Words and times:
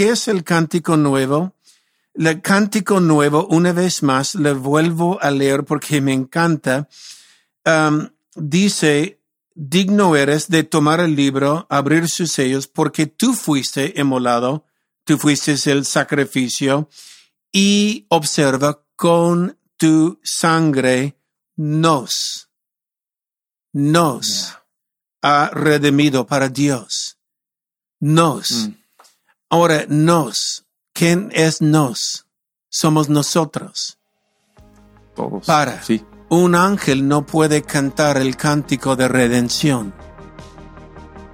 ¿qué 0.00 0.08
es 0.08 0.28
el 0.28 0.44
cántico 0.44 0.96
nuevo? 0.96 1.54
El 2.14 2.40
cántico 2.40 3.00
nuevo, 3.00 3.46
una 3.48 3.74
vez 3.74 4.02
más, 4.02 4.34
le 4.34 4.54
vuelvo 4.54 5.20
a 5.20 5.30
leer 5.30 5.64
porque 5.64 6.00
me 6.00 6.14
encanta. 6.14 6.88
Um, 7.66 8.08
dice, 8.34 9.20
digno 9.54 10.16
eres 10.16 10.48
de 10.48 10.64
tomar 10.64 11.00
el 11.00 11.14
libro, 11.14 11.66
abrir 11.68 12.08
sus 12.08 12.32
sellos, 12.32 12.66
porque 12.66 13.08
tú 13.08 13.34
fuiste 13.34 14.00
emolado, 14.00 14.64
tú 15.04 15.18
fuiste 15.18 15.52
el 15.70 15.84
sacrificio, 15.84 16.88
y 17.52 18.06
observa 18.08 18.82
con 18.96 19.58
tu 19.76 20.18
sangre 20.24 21.18
nos, 21.56 22.48
nos 23.74 24.56
ha 25.20 25.50
redimido 25.52 26.26
para 26.26 26.48
Dios. 26.48 27.18
Nos. 27.98 28.50
Mm. 28.50 28.79
Ahora, 29.50 29.84
nos. 29.88 30.64
¿Quién 30.92 31.30
es 31.34 31.60
nos? 31.60 32.26
Somos 32.68 33.08
nosotros. 33.08 33.98
Todos. 35.14 35.44
Para. 35.46 35.82
Sí. 35.82 36.04
Un 36.28 36.54
ángel 36.54 37.08
no 37.08 37.26
puede 37.26 37.62
cantar 37.62 38.16
el 38.16 38.36
cántico 38.36 38.94
de 38.96 39.08
redención. 39.08 39.92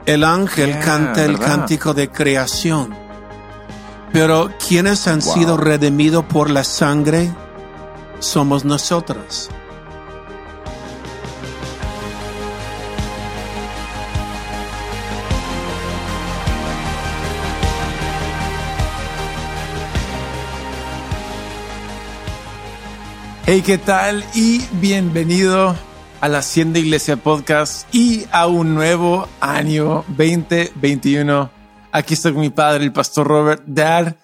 El 0.07 0.24
ángel 0.24 0.71
Yeah, 0.71 0.80
canta 0.80 1.24
el 1.24 1.33
¿verdad? 1.33 1.47
cántico 1.47 1.93
de 1.93 2.09
creación. 2.10 2.95
Pero 4.12 4.51
quienes 4.66 5.07
han 5.09 5.21
Wow. 5.21 5.35
sido 5.35 5.57
redimidos 5.59 6.24
por 6.24 6.48
la 6.48 6.65
sangre 6.65 7.30
somos 8.21 8.65
nosotros. 8.65 9.51
Hey, 23.49 23.63
¿qué 23.65 23.79
tal? 23.79 24.25
Y 24.35 24.61
bienvenido 24.80 25.77
a 26.21 26.29
la 26.29 26.39
Hacienda 26.39 26.80
Iglesia 26.80 27.16
Podcast 27.16 27.87
y 27.95 28.25
a 28.33 28.49
un 28.49 28.75
nuevo 28.75 29.29
año 29.39 30.05
2021. 30.09 31.49
Aquí 31.93 32.15
estoy 32.15 32.33
con 32.33 32.41
mi 32.41 32.51
padre, 32.51 32.83
el 32.83 32.93
pastor 32.93 33.29
Robert. 33.29 33.63
Dad, 33.65 34.17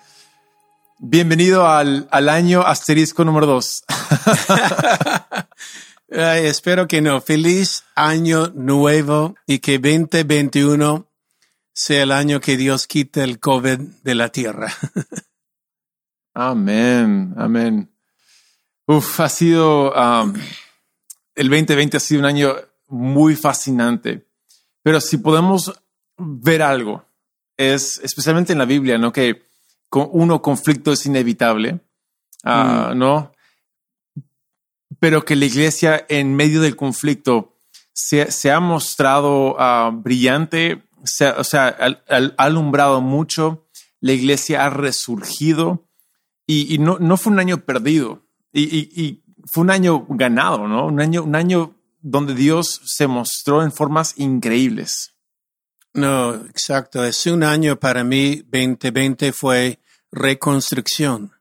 bienvenido 0.98 1.69
al, 1.69 2.09
al 2.11 2.28
año 2.28 2.62
asterisco 2.62 3.25
número 3.25 3.47
2. 3.47 3.84
Ay, 6.11 6.47
espero 6.47 6.89
que 6.89 7.00
no. 7.00 7.20
Feliz 7.20 7.84
año 7.95 8.48
nuevo 8.56 9.37
y 9.47 9.61
que 9.61 9.78
2021 9.78 11.06
sea 11.73 12.03
el 12.03 12.11
año 12.11 12.41
que 12.41 12.56
Dios 12.56 12.89
quite 12.89 13.23
el 13.23 13.39
COVID 13.39 13.78
de 14.03 14.15
la 14.17 14.31
tierra. 14.31 14.73
Amén, 16.34 17.34
amén. 17.37 17.91
Uf, 18.86 19.20
ha 19.20 19.28
sido, 19.28 19.92
um, 19.92 20.34
el 21.36 21.48
2020 21.48 21.97
ha 21.97 22.00
sido 22.00 22.20
un 22.20 22.27
año 22.27 22.55
muy 22.88 23.36
fascinante, 23.36 24.27
pero 24.83 25.00
si 25.00 25.19
podemos 25.19 25.72
ver 26.19 26.62
algo, 26.62 27.05
es 27.56 28.00
especialmente 28.03 28.53
en 28.53 28.58
la 28.58 28.64
Biblia, 28.64 28.98
¿no? 28.98 29.12
Que 29.12 29.44
con 29.88 30.08
uno 30.10 30.42
conflicto 30.42 30.92
es 30.92 31.06
inevitable, 31.06 31.80
ah, 32.44 32.92
¿no? 32.97 33.33
Pero 34.98 35.25
que 35.25 35.36
la 35.36 35.44
iglesia 35.44 36.05
en 36.08 36.34
medio 36.34 36.60
del 36.60 36.77
conflicto 36.77 37.60
se, 37.92 38.33
se 38.33 38.50
ha 38.50 38.58
mostrado 38.58 39.55
ah, 39.60 39.92
brillante, 39.94 40.83
se 41.05 41.28
o 41.28 41.44
sea, 41.44 41.69
ha, 41.69 41.86
ha 42.08 42.33
alumbrado 42.36 43.00
mucho, 43.00 43.69
la 44.00 44.12
iglesia 44.12 44.64
ha 44.64 44.70
resurgido 44.70 45.86
y, 46.47 46.75
y 46.75 46.78
no, 46.78 46.98
no 46.98 47.16
fue 47.16 47.33
un 47.33 47.38
año 47.38 47.58
perdido 47.58 48.22
y, 48.53 48.62
y- 48.78 49.03
y 49.05 49.25
fue 49.50 49.62
un 49.62 49.70
año 49.70 50.06
ganado, 50.08 50.69
¿no? 50.69 50.86
Un 50.86 51.00
año, 51.00 51.22
un 51.25 51.34
año 51.34 51.77
donde 52.00 52.34
Dios 52.34 52.81
se 52.84 53.06
mostró 53.06 53.62
en 53.62 53.72
formas 53.72 54.15
increíbles. 54.19 55.15
No, 55.94 56.34
exacto. 56.34 57.04
Es 57.04 57.26
un 57.26 57.43
año 57.43 57.78
para 57.78 58.03
mí, 58.04 58.37
2020 58.50 59.32
fue 59.32 59.81
reconstrucción. 60.10 61.32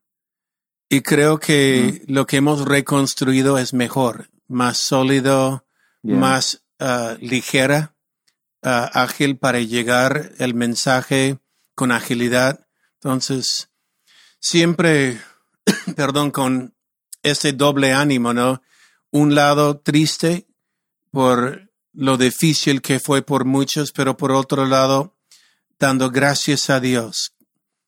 Y 0.89 1.01
creo 1.01 1.39
que 1.39 2.03
lo 2.07 2.25
que 2.27 2.37
hemos 2.37 2.65
reconstruido 2.65 3.57
es 3.57 3.73
mejor, 3.73 4.29
más 4.47 4.77
sólido, 4.77 5.65
Yeah. 6.03 6.17
más 6.17 6.63
ah, 6.79 7.15
ligera, 7.21 7.95
ah, 8.63 8.89
ágil 8.93 9.37
para 9.37 9.59
llegar 9.59 10.31
el 10.39 10.55
mensaje 10.55 11.37
con 11.75 11.91
agilidad. 11.91 12.65
Entonces, 12.95 13.69
siempre, 14.39 15.21
perdón, 15.95 16.31
con 16.31 16.73
ese 17.23 17.53
doble 17.53 17.93
ánimo, 17.93 18.33
¿no? 18.33 18.61
Un 19.11 19.35
lado 19.35 19.79
triste 19.79 20.47
por 21.11 21.69
lo 21.93 22.17
difícil 22.17 22.81
que 22.81 22.99
fue 22.99 23.21
por 23.21 23.45
muchos, 23.45 23.91
pero 23.91 24.15
por 24.17 24.31
otro 24.31 24.65
lado, 24.65 25.15
dando 25.79 26.09
gracias 26.09 26.69
a 26.69 26.79
Dios. 26.79 27.33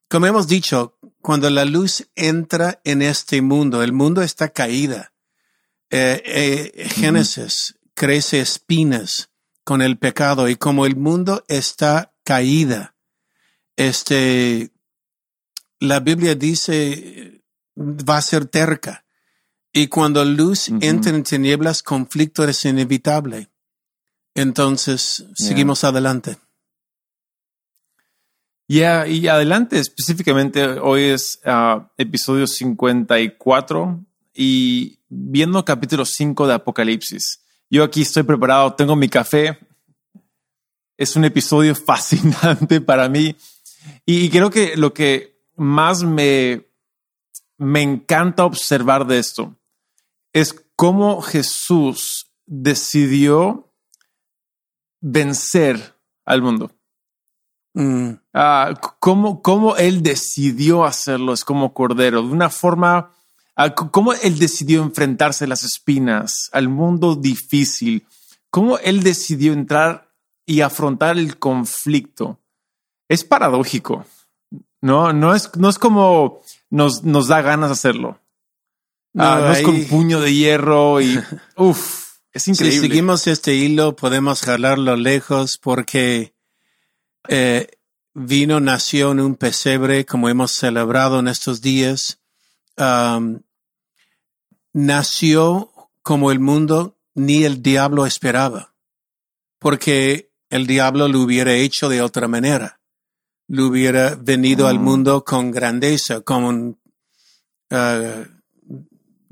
Como 0.09 0.27
hemos 0.27 0.47
dicho, 0.47 0.97
cuando 1.21 1.49
la 1.49 1.65
luz 1.65 2.07
entra 2.15 2.81
en 2.83 3.01
este 3.01 3.41
mundo, 3.41 3.81
el 3.81 3.93
mundo 3.93 4.21
está 4.21 4.49
caída. 4.49 5.13
Eh, 5.89 6.21
eh, 6.25 6.89
Génesis 6.89 7.77
crece 7.93 8.41
espinas 8.41 9.29
con 9.63 9.81
el 9.81 9.97
pecado 9.97 10.49
y 10.49 10.55
como 10.55 10.85
el 10.85 10.95
mundo 10.95 11.43
está 11.47 12.13
caída, 12.23 12.95
este, 13.75 14.71
la 15.79 15.99
Biblia 15.99 16.35
dice 16.35 17.43
va 17.77 18.17
a 18.17 18.21
ser 18.21 18.45
terca. 18.45 19.02
Y 19.75 19.87
cuando 19.87 20.23
luz 20.23 20.69
entra 20.81 21.11
en 21.11 21.23
tinieblas, 21.23 21.81
conflicto 21.81 22.43
es 22.43 22.63
inevitable. 22.63 23.49
Entonces, 24.35 25.25
seguimos 25.33 25.83
adelante. 25.83 26.37
Yeah, 28.67 29.07
y 29.07 29.27
adelante, 29.27 29.79
específicamente 29.79 30.63
hoy 30.79 31.05
es 31.05 31.39
ah, 31.43 31.91
episodio 31.97 32.45
54 32.45 34.05
y 34.35 34.99
viendo 35.09 35.65
capítulo 35.65 36.05
5 36.05 36.47
de 36.47 36.53
Apocalipsis. 36.53 37.41
Yo 37.67 37.83
aquí 37.83 38.03
estoy 38.03 38.21
preparado, 38.21 38.75
tengo 38.75 38.95
mi 38.95 39.09
café. 39.09 39.57
Es 40.97 41.15
un 41.15 41.25
episodio 41.25 41.73
fascinante 41.75 42.79
para 42.79 43.09
mí 43.09 43.35
y 44.05 44.29
creo 44.29 44.51
que 44.51 44.77
lo 44.77 44.93
que 44.93 45.41
más 45.55 46.03
me, 46.03 46.67
me 47.57 47.81
encanta 47.81 48.45
observar 48.45 49.07
de 49.07 49.17
esto 49.17 49.57
es 50.33 50.65
cómo 50.75 51.21
Jesús 51.21 52.31
decidió 52.45 53.71
vencer 54.99 55.95
al 56.25 56.41
mundo. 56.41 56.71
Mm, 57.73 58.13
Ah, 58.33 58.73
cómo, 58.99 59.43
cómo 59.43 59.77
él 59.77 60.01
decidió 60.01 60.85
hacerlo 60.85 61.33
es 61.33 61.45
como 61.45 61.71
cordero, 61.71 62.23
de 62.23 62.29
una 62.29 62.49
forma, 62.49 63.11
ah, 63.55 63.75
cómo 63.75 64.13
él 64.13 64.39
decidió 64.39 64.81
enfrentarse 64.81 65.45
a 65.45 65.47
las 65.47 65.63
espinas, 65.63 66.49
al 66.51 66.67
mundo 66.67 67.15
difícil, 67.15 68.07
cómo 68.49 68.79
él 68.79 69.03
decidió 69.03 69.53
entrar 69.53 70.09
y 70.47 70.61
afrontar 70.61 71.19
el 71.19 71.37
conflicto. 71.37 72.39
Es 73.07 73.23
paradójico, 73.23 74.03
¿no? 74.81 75.13
No 75.13 75.35
es, 75.35 75.55
no 75.57 75.69
es 75.69 75.77
como 75.77 76.41
nos, 76.71 77.03
nos 77.03 77.27
da 77.27 77.43
ganas 77.43 77.69
de 77.69 77.73
hacerlo. 77.73 78.19
Ah, 79.15 79.37
No, 79.39 79.47
no 79.47 79.51
es 79.53 79.61
con 79.61 79.83
puño 79.85 80.19
de 80.21 80.33
hierro 80.33 81.01
y, 81.01 81.19
uff, 81.57 82.17
es 82.31 82.43
Si 82.43 82.51
increíble. 82.51 82.79
seguimos 82.79 83.27
este 83.27 83.53
hilo, 83.55 83.95
podemos 83.95 84.41
jalarlo 84.41 84.95
lejos 84.95 85.57
porque 85.57 86.33
eh, 87.29 87.67
vino, 88.13 88.59
nació 88.59 89.11
en 89.11 89.19
un 89.19 89.35
pesebre, 89.35 90.05
como 90.05 90.29
hemos 90.29 90.51
celebrado 90.51 91.19
en 91.19 91.27
estos 91.27 91.61
días. 91.61 92.19
Nació 94.73 95.71
como 96.01 96.31
el 96.31 96.39
mundo 96.39 96.97
ni 97.13 97.43
el 97.43 97.61
diablo 97.61 98.05
esperaba, 98.05 98.73
porque 99.59 100.31
el 100.49 100.65
diablo 100.67 101.07
lo 101.07 101.19
hubiera 101.21 101.53
hecho 101.53 101.87
de 101.89 102.01
otra 102.01 102.27
manera. 102.27 102.79
Lo 103.47 103.67
hubiera 103.67 104.15
venido 104.15 104.67
al 104.67 104.79
Mm. 104.79 104.83
mundo 104.83 105.23
con 105.23 105.51
grandeza, 105.51 106.21
como 106.21 106.49
un, 106.49 106.79
ah, 107.69 108.23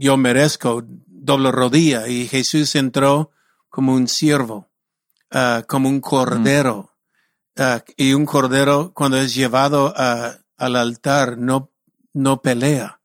yo 0.02 0.18
merezco 0.18 0.84
doble 1.06 1.52
rodilla 1.52 2.08
y 2.08 2.28
Jesús 2.28 2.76
entró 2.76 3.30
como 3.70 3.94
un 3.94 4.08
siervo, 4.08 4.70
ah, 5.30 5.64
como 5.68 5.90
un 5.90 6.02
cordero. 6.02 6.90
Ah, 7.56 7.84
y 7.98 8.14
un 8.14 8.26
cordero 8.26 8.94
cuando 8.96 9.18
es 9.18 9.36
llevado 9.36 9.94
a- 9.96 10.40
al 10.58 10.76
altar 10.76 11.38
no, 11.38 11.70
no 12.14 12.42
pelea. 12.42 13.00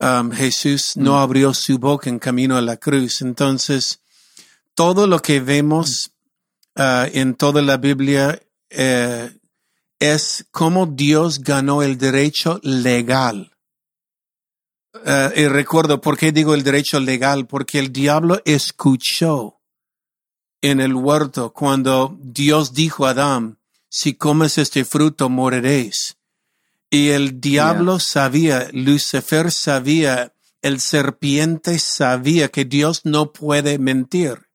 Um, 0.00 0.32
Jesús 0.32 0.96
no 0.96 1.18
abrió 1.20 1.54
su 1.54 1.78
boca 1.78 2.10
en 2.10 2.18
camino 2.18 2.56
a 2.56 2.60
la 2.60 2.76
cruz. 2.76 3.22
Entonces, 3.22 4.00
todo 4.74 5.06
lo 5.06 5.20
que 5.20 5.40
vemos 5.40 6.10
ah, 6.76 7.06
en 7.12 7.34
toda 7.34 7.62
la 7.62 7.76
Biblia 7.76 8.38
eh, 8.68 9.30
es 10.00 10.44
cómo 10.50 10.86
Dios 10.86 11.38
ganó 11.40 11.82
el 11.82 11.96
derecho 11.98 12.58
legal. 12.62 13.51
Uh, 14.94 15.32
y 15.34 15.48
recuerdo 15.48 16.02
por 16.02 16.18
qué 16.18 16.32
digo 16.32 16.54
el 16.54 16.64
derecho 16.64 17.00
legal, 17.00 17.46
porque 17.46 17.78
el 17.78 17.92
diablo 17.92 18.42
escuchó 18.44 19.62
en 20.60 20.80
el 20.80 20.94
huerto 20.94 21.52
cuando 21.52 22.16
Dios 22.20 22.74
dijo 22.74 23.06
a 23.06 23.10
Adán, 23.10 23.58
si 23.88 24.14
comes 24.14 24.58
este 24.58 24.84
fruto 24.84 25.28
moriréis. 25.28 26.16
Y 26.90 27.08
el 27.08 27.40
diablo 27.40 27.96
yeah. 27.96 28.00
sabía, 28.00 28.68
Lucifer 28.72 29.50
sabía, 29.50 30.34
el 30.60 30.78
serpiente 30.80 31.78
sabía 31.78 32.48
que 32.48 32.64
Dios 32.66 33.02
no 33.04 33.32
puede 33.32 33.78
mentir. 33.78 34.48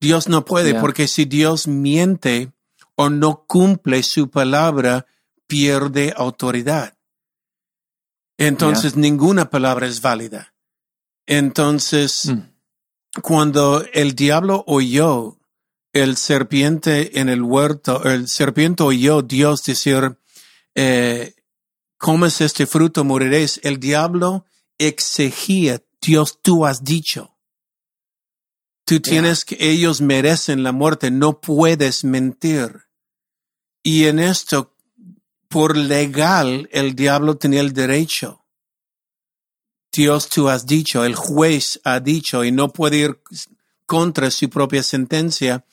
Dios 0.00 0.28
no 0.28 0.44
puede, 0.44 0.72
yeah. 0.72 0.80
porque 0.80 1.06
si 1.06 1.24
Dios 1.24 1.68
miente 1.68 2.52
o 2.96 3.08
no 3.08 3.44
cumple 3.46 4.02
su 4.02 4.30
palabra, 4.30 5.06
pierde 5.46 6.12
autoridad. 6.16 6.94
Entonces 8.38 8.94
yeah. 8.94 9.02
ninguna 9.02 9.50
palabra 9.50 9.86
es 9.86 10.00
válida. 10.00 10.54
Entonces, 11.26 12.26
mm. 12.26 13.20
cuando 13.22 13.84
el 13.92 14.14
diablo 14.14 14.64
oyó 14.66 15.38
el 15.92 16.16
serpiente 16.16 17.20
en 17.20 17.28
el 17.28 17.42
huerto, 17.42 18.02
el 18.04 18.28
serpiente 18.28 18.82
oyó 18.82 19.22
Dios 19.22 19.62
decir, 19.62 20.18
eh, 20.74 21.34
comes 21.96 22.40
este 22.40 22.66
fruto, 22.66 23.04
moriréis. 23.04 23.60
El 23.62 23.78
diablo 23.78 24.44
exigía, 24.78 25.82
Dios, 26.00 26.40
tú 26.42 26.66
has 26.66 26.82
dicho. 26.84 27.36
Tú 28.84 29.00
tienes 29.00 29.46
yeah. 29.46 29.56
que 29.56 29.70
ellos 29.70 30.00
merecen 30.00 30.62
la 30.62 30.72
muerte, 30.72 31.10
no 31.10 31.40
puedes 31.40 32.04
mentir. 32.04 32.82
Y 33.82 34.06
en 34.06 34.18
esto, 34.18 34.73
por 35.54 35.76
legal, 35.76 36.68
el 36.72 36.96
diablo 36.96 37.36
tenía 37.36 37.60
el 37.60 37.72
derecho. 37.72 38.44
Dios, 39.92 40.28
tú 40.28 40.48
has 40.48 40.66
dicho, 40.66 41.04
el 41.04 41.14
juez 41.14 41.80
ha 41.84 42.00
dicho, 42.00 42.42
y 42.42 42.50
no 42.50 42.72
puede 42.72 42.96
ir 42.96 43.20
contra 43.86 44.32
su 44.32 44.50
propia 44.50 44.82
sentencia 44.82 45.64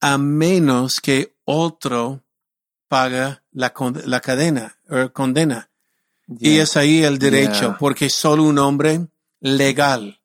a 0.00 0.18
menos 0.18 0.94
que 1.00 1.36
otro 1.44 2.24
paga 2.88 3.44
la, 3.52 3.72
la 4.06 4.20
cadena 4.20 4.76
o 4.90 5.12
condena. 5.12 5.70
Yeah. 6.26 6.52
Y 6.54 6.58
es 6.58 6.76
ahí 6.76 7.04
el 7.04 7.20
derecho, 7.20 7.68
yeah. 7.68 7.78
porque 7.78 8.10
solo 8.10 8.42
un 8.42 8.58
hombre 8.58 9.06
legal 9.38 10.18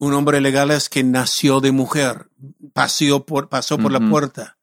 un 0.00 0.14
hombre 0.14 0.40
legal 0.40 0.70
es 0.70 0.88
que 0.88 1.04
nació 1.04 1.60
de 1.60 1.72
mujer, 1.72 2.30
pasó 2.72 3.26
por, 3.26 3.50
pasó 3.50 3.76
por 3.76 3.92
la 3.92 4.00
puerta, 4.00 4.56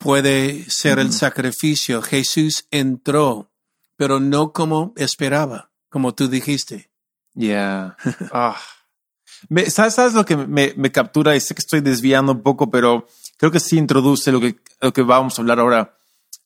puede 0.00 0.64
ser 0.68 0.98
el 0.98 1.12
sacrificio. 1.12 2.00
Jesús 2.00 2.66
entró, 2.70 3.52
pero 3.96 4.18
no 4.18 4.52
como 4.52 4.94
esperaba, 4.96 5.70
como 5.90 6.14
tú 6.14 6.26
dijiste. 6.26 6.90
Yeah. 7.34 7.96
oh. 8.32 8.56
me, 9.50 9.68
¿sabes, 9.70 9.94
¿sabes, 9.94 10.14
lo 10.14 10.24
que 10.24 10.36
me, 10.36 10.72
me, 10.74 10.90
captura? 10.90 11.36
Y 11.36 11.40
sé 11.40 11.54
que 11.54 11.60
estoy 11.60 11.82
desviando 11.82 12.32
un 12.32 12.42
poco, 12.42 12.70
pero 12.70 13.06
creo 13.36 13.52
que 13.52 13.60
sí 13.60 13.76
introduce 13.76 14.32
lo 14.32 14.40
que, 14.40 14.56
lo 14.80 14.92
que 14.92 15.02
vamos 15.02 15.38
a 15.38 15.42
hablar 15.42 15.60
ahora 15.60 15.98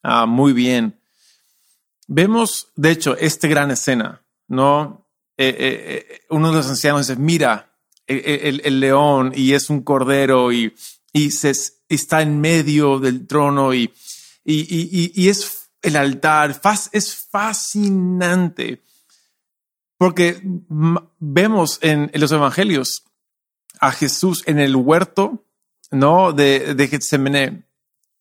uh, 0.02 0.26
muy 0.26 0.52
bien. 0.52 1.00
Vemos, 2.08 2.72
de 2.74 2.90
hecho, 2.90 3.16
esta 3.16 3.46
gran 3.46 3.70
escena, 3.70 4.20
¿no? 4.48 5.06
Eh, 5.36 5.48
eh, 5.48 6.06
eh 6.10 6.20
uno 6.30 6.50
de 6.50 6.56
los 6.56 6.68
ancianos 6.68 7.06
dice, 7.06 7.20
mira, 7.20 7.72
el, 8.06 8.60
el, 8.64 8.80
león 8.80 9.32
y 9.34 9.52
es 9.52 9.70
un 9.70 9.82
cordero 9.82 10.52
y, 10.52 10.74
y 11.14 11.30
se, 11.30 11.54
está 11.88 12.20
en 12.20 12.40
medio 12.40 12.98
del 12.98 13.26
trono 13.26 13.72
y, 13.72 13.90
y, 14.44 14.60
y, 14.60 15.12
y 15.14 15.28
es 15.30 15.70
el 15.80 15.96
altar. 15.96 16.60
Es 16.92 17.14
fascinante 17.30 18.82
porque 19.96 20.42
vemos 21.18 21.78
en, 21.80 22.10
en, 22.12 22.20
los 22.20 22.32
evangelios 22.32 23.04
a 23.80 23.92
Jesús 23.92 24.42
en 24.46 24.58
el 24.58 24.74
huerto 24.76 25.44
¿no? 25.90 26.32
de, 26.32 26.74
de 26.74 26.88
Getsemaní 26.88 27.62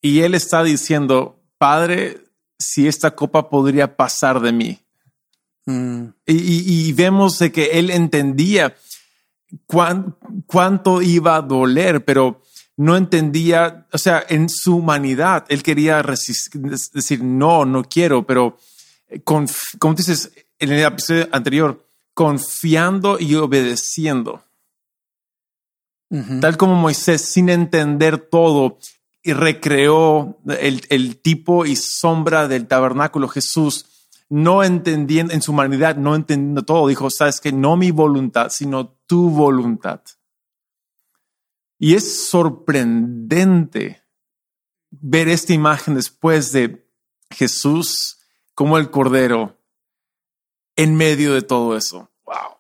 y 0.01 0.19
él 0.19 0.36
está 0.36 0.63
diciendo, 0.63 1.42
Padre, 1.57 2.25
si 2.60 2.88
esta 2.88 3.16
copa 3.16 3.50
podría 3.50 3.95
pasar 3.95 4.40
de 4.40 4.51
mí. 4.51 4.80
Mm. 5.66 6.07
Y, 6.28 6.88
y, 6.88 6.94
vemos 6.94 7.40
de 7.40 7.51
que 7.51 7.80
él 7.80 7.90
entendía 7.90 8.75
cuán, 9.66 10.18
cuánto 10.45 11.01
iba 11.01 11.38
a 11.38 11.42
doler, 11.42 12.04
pero 12.04 12.42
no 12.78 12.98
entendía, 12.98 13.88
o 13.92 13.98
sea, 13.98 14.24
en 14.28 14.50
su 14.50 14.78
humanidad, 14.78 15.46
él 15.50 15.62
quería 15.62 16.02
resistir, 16.02 16.62
decir, 16.62 17.24
no, 17.24 17.66
no 17.66 17.84
quiero, 17.84 18.25
pero 18.25 18.58
eh, 19.08 19.22
con, 19.22 19.48
como 19.80 19.94
dices 19.94 20.31
en 20.60 20.72
el 20.72 20.84
episodio 20.84 21.28
anterior, 21.31 21.86
confiando 22.14 23.20
y 23.20 23.36
obedeciendo. 23.36 24.44
Uh 26.10 26.18
-huh. 26.18 26.42
Tal 26.42 26.58
como 26.58 26.75
Moisés, 26.75 27.22
sin 27.22 27.50
entender 27.50 28.18
todo, 28.18 28.78
y 29.24 29.34
recreó 29.34 30.38
el, 30.60 30.81
el 30.90 31.18
tipo 31.18 31.66
y 31.66 31.76
sombra 31.76 32.48
del 32.48 32.68
tabernáculo, 32.68 33.28
Jesús 33.28 33.86
no 34.30 34.64
entendiendo 34.64 35.31
en 35.31 35.42
su 35.42 35.52
humanidad, 35.52 35.96
no 35.96 36.16
entendiendo 36.16 36.64
todo, 36.64 36.88
dijo, 36.88 37.10
sabes 37.10 37.40
que 37.40 37.52
no 37.52 37.78
mi 37.78 37.92
voluntad, 37.92 38.50
sino 38.50 38.88
tu 39.06 39.30
voluntad. 39.30 40.02
Y 41.83 41.95
es 41.95 42.30
sorprendente 42.30 44.06
ver 44.89 45.27
esta 45.27 45.51
imagen 45.51 45.95
después 45.95 46.53
de 46.53 46.89
Jesús 47.30 48.19
como 48.56 48.77
el 48.77 48.89
Cordero 48.89 49.59
en 50.77 50.95
medio 50.95 51.33
de 51.33 51.41
todo 51.41 51.75
eso. 51.75 52.09
Wow. 52.24 52.56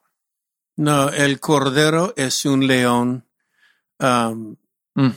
No, 0.75 1.07
el 1.07 1.39
Cordero 1.39 2.13
es 2.17 2.43
un 2.43 2.67
león 2.67 3.25
um, 3.97 4.57
mm. 4.95 5.11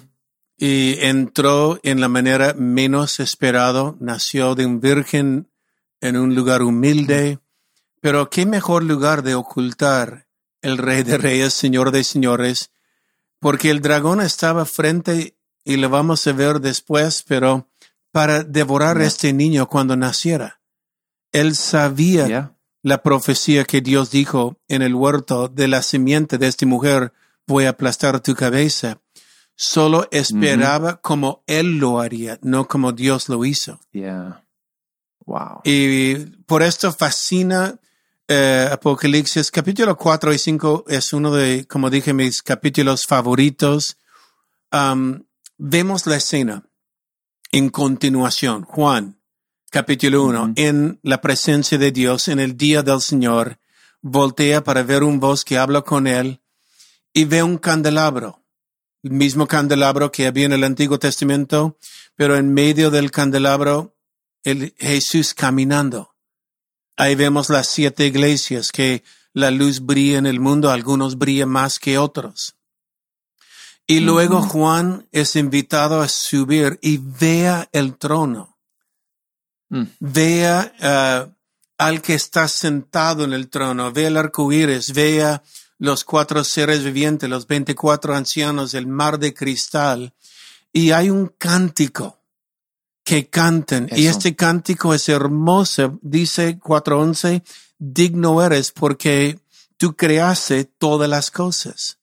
y 0.56 0.98
entró 1.00 1.80
en 1.82 2.00
la 2.00 2.08
manera 2.08 2.54
menos 2.54 3.18
esperado, 3.18 3.96
nació 3.98 4.54
de 4.54 4.66
un 4.66 4.78
virgen 4.78 5.50
en 6.00 6.16
un 6.16 6.36
lugar 6.36 6.62
humilde, 6.62 7.40
pero 8.00 8.30
qué 8.30 8.46
mejor 8.46 8.84
lugar 8.84 9.24
de 9.24 9.34
ocultar 9.34 10.28
el 10.62 10.78
rey 10.78 11.02
de 11.02 11.18
reyes, 11.18 11.54
señor 11.54 11.90
de 11.90 12.04
señores, 12.04 12.70
porque 13.40 13.70
el 13.70 13.80
dragón 13.80 14.20
estaba 14.20 14.64
frente 14.64 15.36
y 15.64 15.76
lo 15.76 15.88
vamos 15.88 16.26
a 16.26 16.32
ver 16.32 16.60
después, 16.60 17.24
pero 17.26 17.68
para 18.12 18.44
devorar 18.44 18.98
a 18.98 19.04
este 19.06 19.32
niño 19.32 19.68
cuando 19.68 19.96
naciera. 19.96 20.60
Él 21.32 21.54
sabía 21.54 22.56
la 22.82 23.02
profecía 23.02 23.64
que 23.64 23.80
Dios 23.80 24.10
dijo 24.10 24.56
en 24.68 24.80
el 24.80 24.94
huerto 24.94 25.48
de 25.48 25.68
la 25.68 25.82
simiente 25.82 26.38
de 26.38 26.46
esta 26.46 26.66
mujer, 26.66 27.12
voy 27.46 27.64
a 27.64 27.70
aplastar 27.70 28.20
tu 28.20 28.34
cabeza. 28.34 29.00
Solo 29.56 30.06
esperaba 30.10 30.92
mm 30.92 30.98
como 31.02 31.42
él 31.46 31.78
lo 31.78 32.00
haría, 32.00 32.38
no 32.42 32.68
como 32.68 32.92
Dios 32.92 33.28
lo 33.28 33.44
hizo. 33.44 33.80
Yeah. 33.90 34.44
Wow. 35.24 35.62
Y 35.64 36.14
por 36.46 36.62
esto 36.62 36.92
fascina 36.92 37.80
eh, 38.28 38.68
Apocalipsis. 38.70 39.50
Capítulo 39.50 39.96
4 39.96 40.32
y 40.32 40.38
5 40.38 40.84
es 40.88 41.12
uno 41.12 41.32
de, 41.32 41.66
como 41.66 41.90
dije, 41.90 42.12
mis 42.12 42.42
capítulos 42.42 43.06
favoritos. 43.06 43.96
Um, 44.72 45.24
vemos 45.58 46.06
la 46.06 46.16
escena 46.16 46.64
en 47.52 47.70
continuación. 47.70 48.64
Juan, 48.64 49.20
capítulo 49.70 50.24
1, 50.24 50.46
mm 50.46 50.50
-hmm. 50.50 50.52
en 50.56 51.00
la 51.02 51.20
presencia 51.20 51.78
de 51.78 51.92
Dios, 51.92 52.28
en 52.28 52.40
el 52.40 52.56
día 52.56 52.82
del 52.82 53.00
Señor, 53.00 53.58
voltea 54.02 54.62
para 54.64 54.82
ver 54.82 55.02
un 55.02 55.20
voz 55.20 55.44
que 55.44 55.58
habla 55.58 55.82
con 55.82 56.06
él 56.06 56.40
y 57.12 57.24
ve 57.24 57.42
un 57.42 57.58
candelabro. 57.58 58.42
El 59.02 59.12
mismo 59.12 59.46
candelabro 59.46 60.10
que 60.10 60.26
había 60.26 60.46
en 60.46 60.52
el 60.52 60.64
Antiguo 60.64 60.98
Testamento, 60.98 61.78
pero 62.16 62.36
en 62.36 62.52
medio 62.52 62.90
del 62.90 63.10
candelabro 63.10 63.94
el 64.42 64.74
Jesús 64.78 65.32
caminando. 65.32 66.15
Ahí 66.96 67.14
vemos 67.14 67.50
las 67.50 67.68
siete 67.68 68.06
iglesias 68.06 68.72
que 68.72 69.04
la 69.32 69.50
luz 69.50 69.80
brilla 69.80 70.18
en 70.18 70.26
el 70.26 70.40
mundo, 70.40 70.70
algunos 70.70 71.18
brillan 71.18 71.50
más 71.50 71.78
que 71.78 71.98
otros. 71.98 72.56
Y 73.86 74.00
luego 74.00 74.42
Juan 74.42 75.06
es 75.12 75.36
invitado 75.36 76.00
a 76.00 76.08
subir 76.08 76.78
y 76.82 76.96
vea 76.96 77.68
el 77.72 77.96
trono. 77.96 78.58
Mm. 79.68 79.84
Vea 80.00 80.72
uh, 80.80 81.32
al 81.78 82.02
que 82.02 82.14
está 82.14 82.48
sentado 82.48 83.24
en 83.24 83.32
el 83.32 83.48
trono, 83.48 83.92
vea 83.92 84.08
el 84.08 84.16
arco 84.16 84.50
iris, 84.50 84.92
vea 84.92 85.42
los 85.78 86.02
cuatro 86.02 86.42
seres 86.42 86.82
vivientes, 86.82 87.28
los 87.28 87.46
veinticuatro 87.46 88.16
ancianos, 88.16 88.74
el 88.74 88.86
mar 88.86 89.18
de 89.18 89.34
cristal. 89.34 90.14
Y 90.72 90.92
hay 90.92 91.10
un 91.10 91.28
cántico 91.28 92.15
que 93.06 93.28
canten. 93.30 93.86
Eso. 93.86 93.96
Y 93.96 94.06
este 94.08 94.34
cántico 94.34 94.92
es 94.92 95.08
hermoso. 95.08 95.98
Dice 96.02 96.58
4.11, 96.58 97.44
digno 97.78 98.42
eres 98.42 98.72
porque 98.72 99.38
tú 99.76 99.94
creaste 99.94 100.64
todas 100.64 101.08
las 101.08 101.30
cosas. 101.30 102.00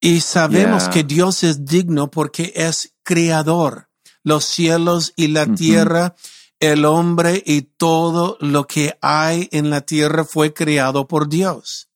Y 0.00 0.20
sabemos 0.20 0.82
yeah. 0.82 0.90
que 0.90 1.04
Dios 1.04 1.44
es 1.44 1.64
digno 1.64 2.10
porque 2.10 2.52
es 2.56 2.94
creador. 3.04 3.88
Los 4.24 4.44
cielos 4.44 5.12
y 5.14 5.28
la 5.28 5.46
tierra 5.54 6.16
el 6.60 6.84
hombre 6.84 7.40
y 7.46 7.62
todo 7.62 8.36
lo 8.40 8.66
que 8.66 8.98
hay 9.00 9.48
en 9.52 9.70
la 9.70 9.82
tierra 9.82 10.24
fue 10.24 10.52
creado 10.52 11.06
por 11.06 11.28
Dios. 11.28 11.88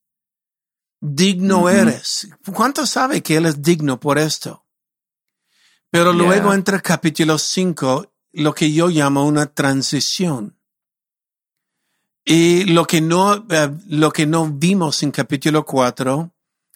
Digno 1.01 1.69
eres. 1.69 2.29
¿Cuánto 2.55 2.87
sabe 2.87 3.23
que 3.23 3.37
Él 3.37 3.47
es 3.47 3.61
digno 3.61 3.99
por 3.99 4.19
esto? 4.19 4.65
Pero 5.91 6.13
Yeah. 6.13 6.23
luego 6.23 6.55
entra 6.55 6.81
capítulo 6.81 7.39
5, 7.39 8.12
lo 8.33 8.55
que 8.55 8.73
yo 8.73 8.89
llamo 8.89 9.27
una 9.27 9.47
transición. 9.47 10.59
Y 12.25 12.65
lo 12.65 12.87
que 12.87 13.01
no, 13.01 13.47
eh, 13.51 13.71
lo 13.89 14.13
que 14.13 14.27
no 14.27 14.47
vimos 14.49 15.03
en 15.03 15.11
capítulo 15.11 15.65
4 15.65 16.33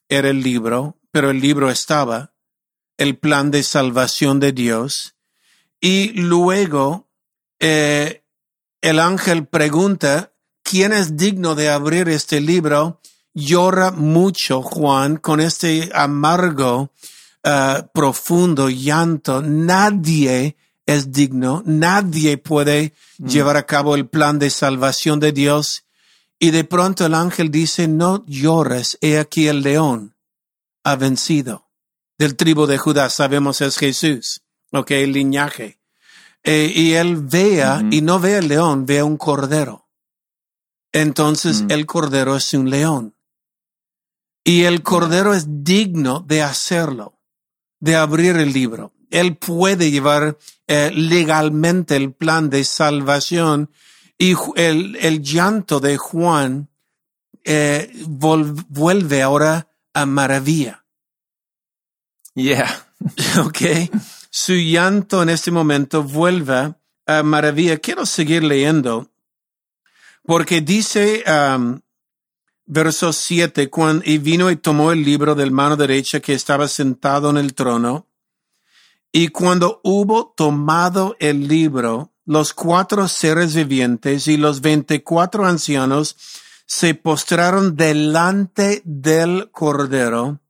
era 0.09 0.29
el 0.29 0.43
libro, 0.43 0.99
pero 1.11 1.31
el 1.31 1.41
libro 1.41 1.71
estaba, 1.71 2.35
el 2.97 3.17
plan 3.19 3.51
de 3.51 3.63
salvación 3.63 4.41
de 4.41 4.53
Dios. 4.53 5.15
Y 5.81 6.09
luego 6.21 7.09
eh, 7.61 8.25
el 8.81 8.99
ángel 8.99 9.47
pregunta, 9.47 10.33
¿quién 10.63 10.93
es 10.93 11.17
digno 11.17 11.55
de 11.55 11.71
abrir 11.71 12.09
este 12.09 12.41
libro? 12.41 13.01
Llora 13.33 13.91
mucho 13.91 14.63
Juan 14.63 15.17
con 15.17 15.41
este 15.41 15.91
amargo, 15.95 16.91
eh, 17.45 17.83
profundo 17.93 18.69
llanto. 18.69 19.43
Nadie 19.43 20.57
es 20.87 21.13
digno, 21.13 21.63
nadie 21.67 22.39
puede 22.39 22.95
llevar 23.19 23.57
a 23.57 23.67
cabo 23.67 23.95
el 23.97 24.09
plan 24.09 24.39
de 24.39 24.51
salvación 24.51 25.21
de 25.21 25.33
Dios. 25.33 25.85
Y 26.39 26.51
de 26.51 26.65
pronto 26.65 27.07
el 27.07 27.15
ángel 27.15 27.51
dice, 27.51 27.89
no 27.89 28.25
llores, 28.27 28.99
he 29.01 29.19
aquí 29.19 29.49
el 29.49 29.63
león 29.63 30.15
ha 30.85 30.95
vencido. 30.97 31.67
Del 32.19 32.37
tribu 32.37 32.67
de 32.67 32.79
Judá 32.79 33.11
sabemos 33.11 33.61
es 33.61 33.77
Jesús, 33.77 34.43
ok, 34.73 34.93
el 34.93 35.13
linaje. 35.13 35.81
Eh, 36.45 36.73
y 36.73 36.93
él 36.93 37.17
vea, 37.17 37.83
y 37.91 38.03
no 38.03 38.21
ve 38.21 38.39
el 38.39 38.49
león, 38.49 38.87
ve 38.87 39.03
un 39.03 39.17
cordero. 39.17 39.89
Entonces 40.93 41.63
Mm. 41.63 41.71
el 41.73 41.87
cordero 41.87 42.37
es 42.37 42.55
un 42.55 42.71
león. 42.71 43.17
Y 44.45 44.63
el 44.63 44.83
cordero 44.85 45.35
es 45.35 45.65
digno 45.65 46.21
de 46.21 46.43
hacerlo, 46.43 47.19
de 47.81 47.97
abrir 47.97 48.37
el 48.37 48.53
libro. 48.53 48.93
Él 49.11 49.37
puede 49.37 49.91
llevar 49.91 50.39
eh, 50.67 50.91
legalmente 50.93 51.97
el 51.97 52.13
plan 52.13 52.51
de 52.51 52.65
salvación 52.65 53.71
y 54.19 54.35
el, 54.57 54.97
el 54.97 55.23
llanto 55.23 55.81
de 55.81 55.97
Juan 55.97 56.69
eh, 57.45 57.93
vuelve 58.07 59.23
ahora 59.23 59.69
a 59.95 60.07
maravilla. 60.07 60.85
Yeah. 62.35 62.83
Ok. 63.45 63.91
Su 64.31 64.55
llanto 64.55 65.23
en 65.23 65.29
este 65.29 65.51
momento 65.51 66.03
vuelve 66.03 66.75
a 67.07 67.23
maravilla. 67.23 67.79
Quiero 67.79 68.05
seguir 68.05 68.43
leyendo 68.43 69.11
porque 70.27 70.61
dice 70.61 71.25
um, 71.27 71.81
verso 72.67 73.13
7, 73.13 73.71
cuando, 73.71 74.03
y 74.05 74.19
vino 74.19 74.51
y 74.51 74.57
tomó 74.57 74.91
el 74.93 75.05
libro 75.05 75.35
del 75.35 75.53
mano 75.53 75.77
derecha 75.77 76.21
que 76.21 76.35
estaba 76.35 76.69
sentado 76.69 77.31
en 77.31 77.37
el 77.39 77.55
trono. 77.55 78.06
Y 79.19 79.29
cuando 79.29 79.81
hubo 79.83 80.35
tomado 80.37 81.17
el 81.21 81.49
libro, 81.49 82.13
los 82.27 82.53
cuatro 82.53 83.09
seres 83.09 83.55
vivientes 83.55 84.29
y 84.29 84.37
los 84.37 84.61
veinticuatro 84.61 85.47
ancianos 85.47 86.17
se 86.67 86.95
postraron 86.95 87.77
delante 87.77 88.83
del 88.85 89.51
cordero. 89.53 90.41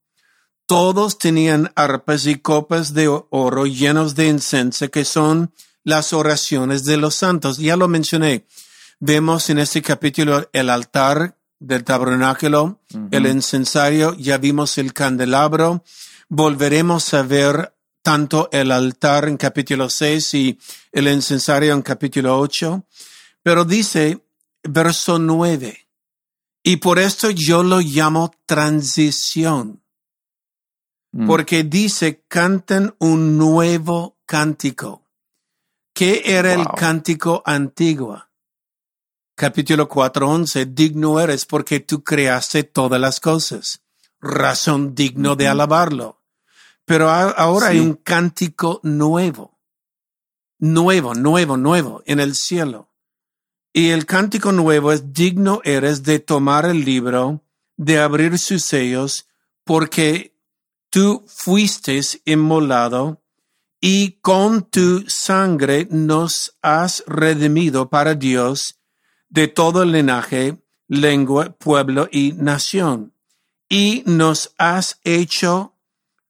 Todos 0.67 1.17
tenían 1.17 1.71
arpas 1.77 2.27
y 2.27 2.41
copas 2.41 2.93
de 2.93 3.07
oro 3.07 3.67
llenos 3.67 4.17
de 4.17 4.27
incenso, 4.27 4.91
que 4.91 5.05
son 5.05 5.53
las 5.85 6.13
oraciones 6.13 6.85
de 6.85 6.97
los 6.97 7.15
santos. 7.15 7.59
Ya 7.59 7.77
lo 7.77 7.87
mencioné. 7.87 8.49
Vemos 8.99 9.49
en 9.49 9.61
este 9.61 9.81
capítulo 9.81 10.51
el 10.53 10.71
altar 10.71 11.39
del 11.61 11.85
tabernáculo, 11.85 12.81
el 13.13 13.29
incensario, 13.29 14.17
ya 14.19 14.39
vimos 14.39 14.77
el 14.79 14.93
candelabro. 14.93 15.85
Volveremos 16.29 17.15
a 17.15 17.23
ver 17.23 17.76
tanto 18.07 18.49
el 18.53 18.71
altar 18.71 19.27
en 19.27 19.37
capítulo 19.37 19.91
6 19.91 20.35
y 20.35 20.61
el 20.93 21.09
incensario 21.09 21.75
en 21.75 21.83
capítulo 21.83 22.39
8. 22.39 22.85
Pero 23.43 23.65
dice, 23.65 24.25
verso 24.63 25.19
9, 25.19 25.89
y 26.63 26.77
por 26.77 27.01
esto 27.01 27.31
yo 27.31 27.65
lo 27.65 27.81
llamo 27.81 28.31
transición 28.47 29.83
Mm. 31.17 31.27
porque 31.27 31.65
dice 31.65 32.23
canten 32.29 32.95
un 32.99 33.39
nuevo 33.39 34.19
cántico. 34.27 35.03
¿Qué 35.95 36.23
era 36.27 36.53
el 36.53 36.67
cántico 36.77 37.43
antiguo? 37.47 38.23
Capítulo 39.35 39.89
4.11, 39.89 40.75
digno 40.75 41.19
eres 41.19 41.47
porque 41.47 41.81
tú 41.81 42.05
creaste 42.05 42.65
todas 42.65 43.01
las 43.01 43.19
cosas. 43.19 43.81
Razón 44.21 44.95
digno 44.95 45.37
de 45.37 45.49
alabarlo. 45.49 46.16
Pero 46.87 47.11
a- 47.11 47.31
ahora 47.31 47.69
hay 47.69 47.81
un 47.81 47.95
cántico 47.95 48.81
nuevo. 48.83 49.59
Nuevo, 50.59 51.15
nuevo, 51.15 51.57
nuevo 51.59 52.03
en 52.07 52.21
el 52.21 52.35
cielo. 52.35 52.89
Y 53.73 53.91
el 53.91 54.07
cántico 54.07 54.53
nuevo 54.53 54.91
es 54.93 55.13
digno 55.13 55.61
eres 55.65 56.03
de 56.03 56.19
tomar 56.19 56.65
el 56.65 56.85
libro, 56.85 57.45
de 57.77 57.99
abrir 57.99 58.39
sus 58.39 58.65
sellos, 58.65 59.27
porque 59.65 60.35
tú 60.89 61.25
fuiste 61.27 62.01
inmolado 62.25 63.23
y 63.81 64.13
con 64.23 64.63
tu 64.63 65.05
sangre 65.09 65.87
nos 65.91 66.57
has 66.63 67.05
redimido 67.07 67.91
para 67.91 68.15
Dios 68.15 68.81
de 69.29 69.49
todo 69.49 69.83
el 69.83 69.93
linaje, 69.93 70.63
lengua, 70.89 71.51
pueblo 71.59 72.09
y 72.11 72.33
nación. 72.33 73.13
Y 73.69 74.05
nos 74.07 74.55
has 74.57 75.01
hecho 75.05 75.76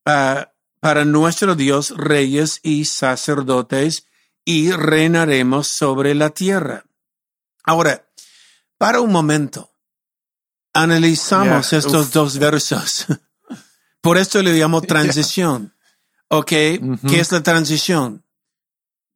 ah, 0.07 0.53
para 0.81 1.05
nuestro 1.05 1.55
Dios 1.55 1.93
reyes 1.97 2.61
y 2.63 2.87
sacerdotes 2.87 4.07
y 4.45 4.71
reinaremos 4.73 5.69
sobre 5.69 6.15
la 6.15 6.31
tierra. 6.31 6.85
Ahora, 7.65 8.09
para 8.79 9.01
un 9.01 9.11
momento, 9.13 9.73
analizamos 10.73 11.71
Yeah, 11.71 11.79
estos 11.79 12.07
uf. 12.07 12.13
dos 12.13 12.39
versos. 12.39 13.07
Por 14.01 14.19
esto 14.19 14.43
le 14.43 14.53
llamo 14.53 14.83
transición. 14.83 15.75
¿Ok? 16.29 16.49
¿Qué 16.49 17.21
es 17.21 17.33
la 17.33 17.43
transición? 17.43 18.25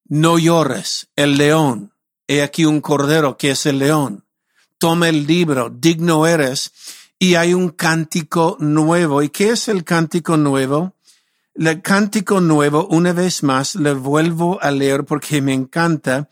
No 0.04 0.38
llores, 0.38 1.08
el 1.14 1.36
león. 1.36 1.92
He 2.26 2.42
aquí 2.42 2.64
un 2.64 2.80
cordero 2.80 3.36
que 3.36 3.52
es 3.52 3.66
el 3.66 3.78
león. 3.78 4.26
Toma 4.78 5.08
el 5.08 5.26
libro, 5.26 5.70
digno 5.70 6.26
eres. 6.26 6.72
Y 7.22 7.34
hay 7.34 7.52
un 7.52 7.68
cántico 7.68 8.56
nuevo. 8.60 9.22
¿Y 9.22 9.28
qué 9.28 9.50
es 9.50 9.68
el 9.68 9.84
cántico 9.84 10.38
nuevo? 10.38 10.94
El 11.54 11.82
cántico 11.82 12.40
nuevo, 12.40 12.86
una 12.86 13.12
vez 13.12 13.42
más, 13.42 13.74
le 13.74 13.92
vuelvo 13.92 14.58
a 14.62 14.70
leer 14.70 15.04
porque 15.04 15.42
me 15.42 15.52
encanta. 15.52 16.30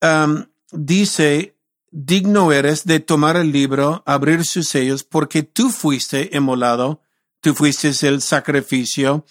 Um, 0.00 0.46
dice, 0.72 1.58
digno 1.90 2.50
eres 2.50 2.86
de 2.86 3.00
tomar 3.00 3.36
el 3.36 3.52
libro, 3.52 4.02
abrir 4.06 4.46
sus 4.46 4.70
sellos, 4.70 5.04
porque 5.04 5.42
tú 5.42 5.68
fuiste 5.68 6.34
emolado, 6.34 7.02
tú 7.42 7.54
fuiste 7.54 7.90
el 8.08 8.22
sacrificio, 8.22 9.26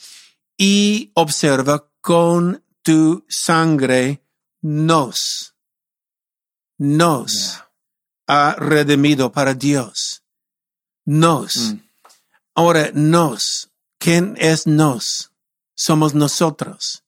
y 0.56 1.12
observa 1.15 1.89
con 2.00 2.63
tu 2.84 3.25
sangre 3.27 4.22
nos, 4.62 5.56
nos 6.77 7.63
ha 8.27 8.56
redimido 8.60 9.32
para 9.32 9.56
Dios. 9.56 10.25
Nos. 11.05 11.55
Mm. 11.74 11.79
Ahora, 12.55 12.89
nos. 12.93 13.69
¿Quién 13.97 14.35
es 14.39 14.67
nos? 14.67 15.31
Somos 15.75 16.13
nosotros. 16.13 17.03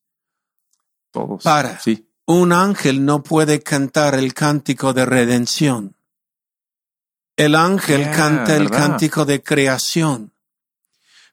Todos. 1.11 1.43
Para. 1.43 1.79
Sí. 1.79 2.09
Un 2.25 2.51
ángel 2.51 3.05
no 3.05 3.23
puede 3.23 3.61
cantar 3.63 4.15
el 4.15 4.33
cántico 4.33 4.93
de 4.93 5.05
redención. 5.05 5.95
El 7.37 7.55
ángel 7.55 8.01
Yeah, 8.01 8.11
canta 8.15 8.55
el 8.55 8.63
¿verdad? 8.65 8.77
cántico 8.77 9.25
de 9.25 9.41
creación. 9.43 10.33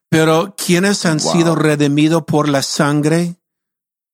Pero 0.09 0.55
quienes 0.57 1.05
han 1.07 1.19
Wow. 1.19 1.33
sido 1.33 1.55
redimidos 1.57 2.25
por 2.25 2.49
la 2.49 2.63
sangre 2.63 3.37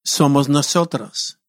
somos 0.03 0.49
nosotros. 0.49 1.40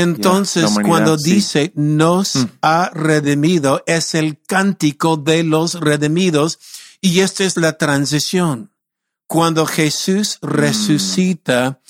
Entonces, 0.00 0.70
cuando 0.84 1.18
sí. 1.18 1.34
dice 1.34 1.72
nos 1.74 2.36
Mm. 2.36 2.44
ha 2.62 2.90
redimido, 2.94 3.82
es 3.86 4.14
el 4.14 4.40
cántico 4.46 5.16
de 5.16 5.44
los 5.44 5.74
redimidos 5.80 6.58
y 7.00 7.20
esta 7.20 7.44
es 7.44 7.56
la 7.56 7.76
transición. 7.78 8.70
Cuando 9.26 9.66
Jesús 9.66 10.38
Mm. 10.40 10.46
resucita 10.46 11.80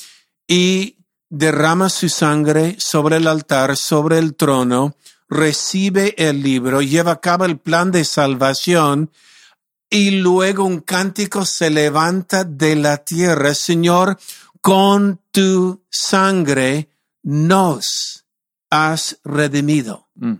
y 0.48 0.96
derrama 1.30 1.88
su 1.88 2.08
sangre 2.08 2.76
sobre 2.78 3.16
el 3.16 3.26
altar, 3.26 3.76
sobre 3.76 4.18
el 4.18 4.34
trono, 4.34 4.96
recibe 5.28 6.14
el 6.18 6.42
libro, 6.42 6.82
lleva 6.82 7.12
a 7.12 7.20
cabo 7.20 7.44
el 7.46 7.58
plan 7.58 7.90
de 7.90 8.04
salvación 8.04 9.10
y 9.88 10.10
luego 10.12 10.64
un 10.64 10.80
cántico 10.80 11.44
se 11.46 11.70
levanta 11.70 12.44
de 12.44 12.76
la 12.76 12.98
tierra. 12.98 13.54
Señor, 13.54 14.18
con 14.60 15.20
tu 15.30 15.82
sangre 15.90 16.88
nos 17.22 18.26
has 18.70 19.18
redimido. 19.24 20.08
Mm. 20.14 20.34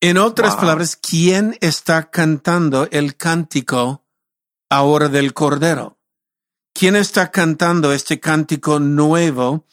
En 0.00 0.18
otras 0.18 0.52
Wow. 0.52 0.60
palabras, 0.60 0.96
¿quién 0.96 1.56
está 1.60 2.10
cantando 2.10 2.88
el 2.90 3.16
cántico 3.16 4.04
ahora 4.68 5.08
del 5.08 5.32
Cordero? 5.32 5.98
¿Quién 6.74 6.96
está 6.96 7.30
cantando 7.30 7.92
este 7.92 8.20
cántico 8.20 8.80
nuevo? 8.80 9.64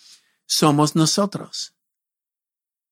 Somos 0.45 0.95
nosotros. 0.95 1.73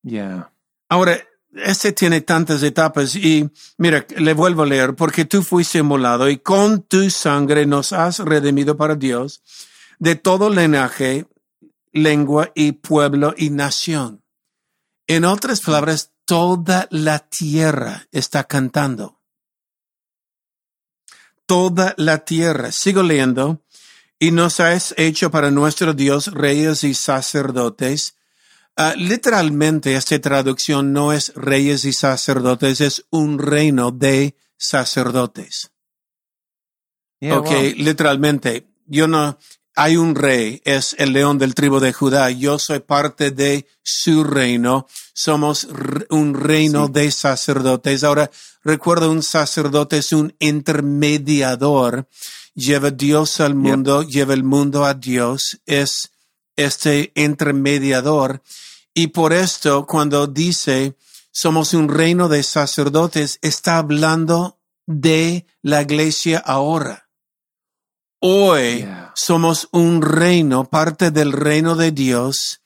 Yeah. 0.01 0.51
Ahora, 0.89 1.19
este 1.53 1.91
tiene 1.93 2.21
tantas 2.21 2.63
etapas 2.63 3.15
y 3.15 3.49
mira, 3.77 4.05
le 4.17 4.33
vuelvo 4.33 4.63
a 4.63 4.65
leer, 4.65 4.95
porque 4.95 5.25
tú 5.25 5.41
fuiste 5.43 5.83
molado 5.83 6.29
y 6.29 6.37
con 6.37 6.83
tu 6.83 7.09
sangre 7.09 7.65
nos 7.65 7.93
has 7.93 8.19
redimido 8.19 8.77
para 8.77 8.95
Dios 8.95 9.41
de 9.99 10.15
todo 10.15 10.49
linaje, 10.49 11.27
lengua 11.91 12.51
y 12.55 12.73
pueblo 12.73 13.33
y 13.37 13.49
nación. 13.49 14.23
En 15.07 15.25
otras 15.25 15.61
palabras, 15.61 16.13
toda 16.25 16.87
la 16.91 17.19
tierra 17.19 18.07
está 18.11 18.43
cantando. 18.43 19.19
Toda 21.45 21.95
la 21.97 22.19
tierra. 22.25 22.71
Sigo 22.71 23.01
leyendo. 23.01 23.63
Y 24.19 24.31
nos 24.31 24.59
has 24.59 24.93
hecho 24.97 25.31
para 25.31 25.49
nuestro 25.49 25.93
Dios 25.93 26.27
reyes 26.27 26.83
y 26.83 26.93
sacerdotes. 26.93 28.17
Ah, 28.75 28.93
literalmente, 28.95 29.95
esta 29.95 30.19
traducción 30.19 30.93
no 30.93 31.11
es 31.11 31.33
reyes 31.35 31.83
y 31.83 31.91
sacerdotes, 31.91 32.79
es 32.79 33.05
un 33.09 33.37
reino 33.37 33.91
de 33.91 34.37
sacerdotes. 34.57 35.71
Yeah, 37.19 37.39
ok, 37.39 37.49
wow. 37.49 37.61
literalmente, 37.75 38.69
yo 38.85 39.07
no, 39.07 39.37
hay 39.81 39.95
un 39.95 40.13
rey, 40.13 40.61
es 40.65 40.93
el 40.97 41.13
león 41.13 41.37
del 41.37 41.55
tribu 41.55 41.79
de 41.79 41.93
Judá, 41.93 42.29
yo 42.31 42.59
soy 42.59 42.79
parte 42.79 43.31
de 43.31 43.65
su 43.81 44.25
reino, 44.25 44.87
somos 45.13 45.69
un 46.09 46.33
reino 46.33 46.87
Sí. 46.87 46.91
de 46.91 47.11
sacerdotes. 47.11 48.03
Ahora, 48.03 48.29
recuerda, 48.61 49.07
un 49.07 49.23
sacerdote 49.23 49.99
es 49.99 50.11
un 50.11 50.35
intermediador, 50.39 52.09
lleva 52.53 52.91
Dios 52.91 53.39
al 53.39 53.55
mundo, 53.55 54.03
lleva 54.03 54.33
el 54.33 54.43
mundo 54.43 54.83
a 54.83 54.95
Dios, 54.95 55.61
es 55.65 56.11
este 56.57 57.13
intermediador. 57.15 58.41
Y 58.93 59.07
por 59.07 59.31
esto, 59.31 59.85
cuando 59.85 60.27
dice, 60.27 60.97
somos 61.31 61.73
un 61.73 61.87
reino 61.87 62.27
de 62.27 62.43
sacerdotes, 62.43 63.39
está 63.41 63.77
hablando 63.77 64.59
de 64.85 65.45
la 65.61 65.83
iglesia 65.83 66.39
ahora. 66.39 67.08
Hoy 68.21 68.85
somos 69.15 69.69
un 69.71 70.01
reino, 70.01 70.65
parte 70.65 71.09
del 71.09 71.31
reino 71.31 71.75
de 71.75 71.91
Dios, 71.93 72.59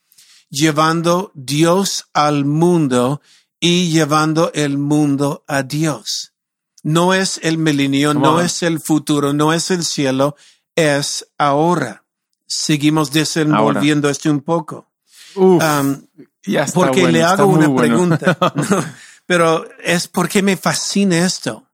llevando 0.50 1.32
Dios 1.36 2.06
al 2.12 2.44
mundo 2.44 3.22
y 3.60 3.92
llevando 3.92 4.52
el 4.56 4.80
mundo 4.80 5.44
a 5.48 5.62
Dios. 5.62 6.34
No 6.82 7.14
es 7.14 7.40
el 7.44 7.60
milenio, 7.60 8.16
no 8.16 8.42
es 8.42 8.64
el 8.64 8.80
futuro, 8.80 9.32
no 9.32 9.54
es 9.54 9.70
el 9.70 9.86
cielo, 9.86 10.36
es 10.76 11.28
ahora. 11.38 12.04
Seguimos 12.48 13.12
desenvolviendo 13.12 14.10
esto 14.10 14.32
un 14.32 14.42
poco. 14.42 14.92
Uf, 15.36 15.64
Um, 15.64 16.02
ya 16.46 16.64
está 16.64 16.74
porque 16.74 17.02
bueno, 17.02 17.18
le 17.18 17.24
hago 17.24 17.46
una 17.46 17.68
bueno. 17.68 17.78
pregunta. 17.78 18.38
Pero 19.28 19.66
es 19.84 20.08
porque 20.08 20.42
me 20.42 20.58
fascina 20.58 21.24
esto. 21.26 21.70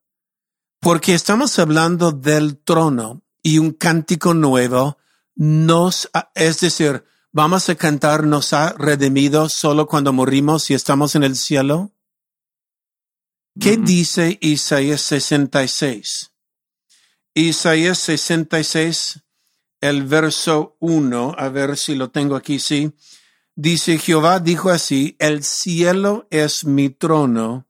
Porque 0.82 1.14
estamos 1.14 1.58
hablando 1.60 2.12
del 2.12 2.58
trono 2.58 3.22
y 3.42 3.58
un 3.58 3.72
cántico 3.72 4.34
nuevo 4.34 4.98
nos, 5.36 6.10
es 6.36 6.60
decir, 6.60 7.06
vamos 7.32 7.70
a 7.70 7.76
cantar 7.76 8.24
nos 8.26 8.54
ha 8.54 8.74
redimido 8.74 9.48
solo 9.50 9.88
cuando 9.88 10.12
morimos 10.14 10.70
y 10.70 10.74
estamos 10.74 11.16
en 11.16 11.24
el 11.24 11.36
cielo. 11.36 11.94
¿Qué 13.60 13.74
Ujú. 13.74 13.84
dice 13.84 14.38
Isaías 14.42 15.02
66? 15.02 16.32
Isaías 17.34 17.98
66, 18.00 19.22
el 19.82 20.04
verso 20.04 20.76
1, 20.80 21.36
a 21.38 21.50
ver 21.50 21.78
si 21.78 21.96
lo 21.96 22.10
tengo 22.10 22.36
aquí, 22.36 22.60
sí. 22.60 22.92
Dice 23.56 23.98
Jehová 23.98 24.40
dijo 24.40 24.70
así, 24.70 25.16
el 25.20 25.44
cielo 25.44 26.28
es 26.32 26.66
mi 26.66 26.90
trono, 26.90 27.68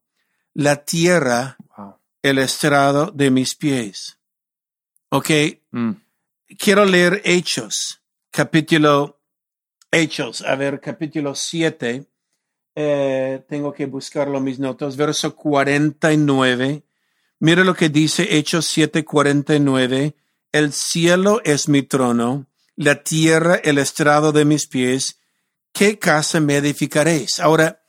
la 0.53 0.83
tierra 0.85 1.57
Wow. 1.77 1.95
el 2.21 2.37
estrado 2.39 3.11
de 3.11 3.31
mis 3.31 3.55
pies. 3.55 4.18
Ok, 5.09 5.29
Mm. 5.71 5.91
quiero 6.57 6.85
leer 6.85 7.21
Hechos, 7.25 8.01
capítulo 8.31 9.19
Hechos, 9.91 10.41
a 10.43 10.55
ver, 10.55 10.79
capítulo 10.79 11.33
7. 11.33 12.05
Eh, 12.75 13.43
tengo 13.49 13.73
que 13.73 13.87
buscarlo 13.87 14.39
mis 14.39 14.59
notas, 14.59 14.95
verso 14.95 15.35
49. 15.35 16.83
Mira 17.39 17.63
lo 17.63 17.73
que 17.73 17.89
dice 17.89 18.37
Hechos 18.37 18.67
7, 18.67 19.03
49. 19.03 20.15
El 20.51 20.73
cielo 20.73 21.41
es 21.43 21.67
mi 21.69 21.81
trono, 21.83 22.47
la 22.75 23.03
tierra 23.03 23.55
el 23.55 23.77
estrado 23.79 24.31
de 24.31 24.45
mis 24.45 24.67
pies. 24.67 25.19
¿Qué 25.73 25.97
casa 25.99 26.39
me 26.39 26.57
edificaréis? 26.57 27.39
Ahora, 27.39 27.81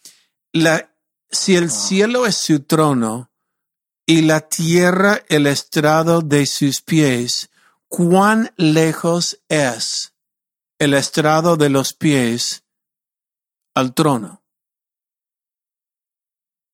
la, 0.53 0.91
si 1.31 1.55
el 1.57 1.69
Wow. 1.69 1.71
cielo 1.71 2.27
es 2.27 2.37
su 2.37 2.61
trono 2.61 3.30
y 4.11 4.23
la 4.23 4.41
tierra 4.41 5.23
el 5.29 5.47
estrado 5.47 6.21
de 6.21 6.45
sus 6.45 6.81
pies, 6.81 7.49
¿cuán 7.87 8.53
lejos 8.57 9.41
es 9.49 10.15
el 10.81 10.95
estrado 10.95 11.57
de 11.57 11.71
los 11.71 11.93
pies 11.93 12.65
al 13.73 13.95
trono? 13.95 14.43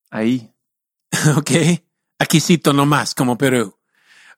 Ahí. 0.09 0.51
¿Ok? 1.37 1.51
Aquí 2.19 2.41
cito 2.41 2.73
nomás, 2.73 3.15
como 3.15 3.37
Perú. 3.37 3.79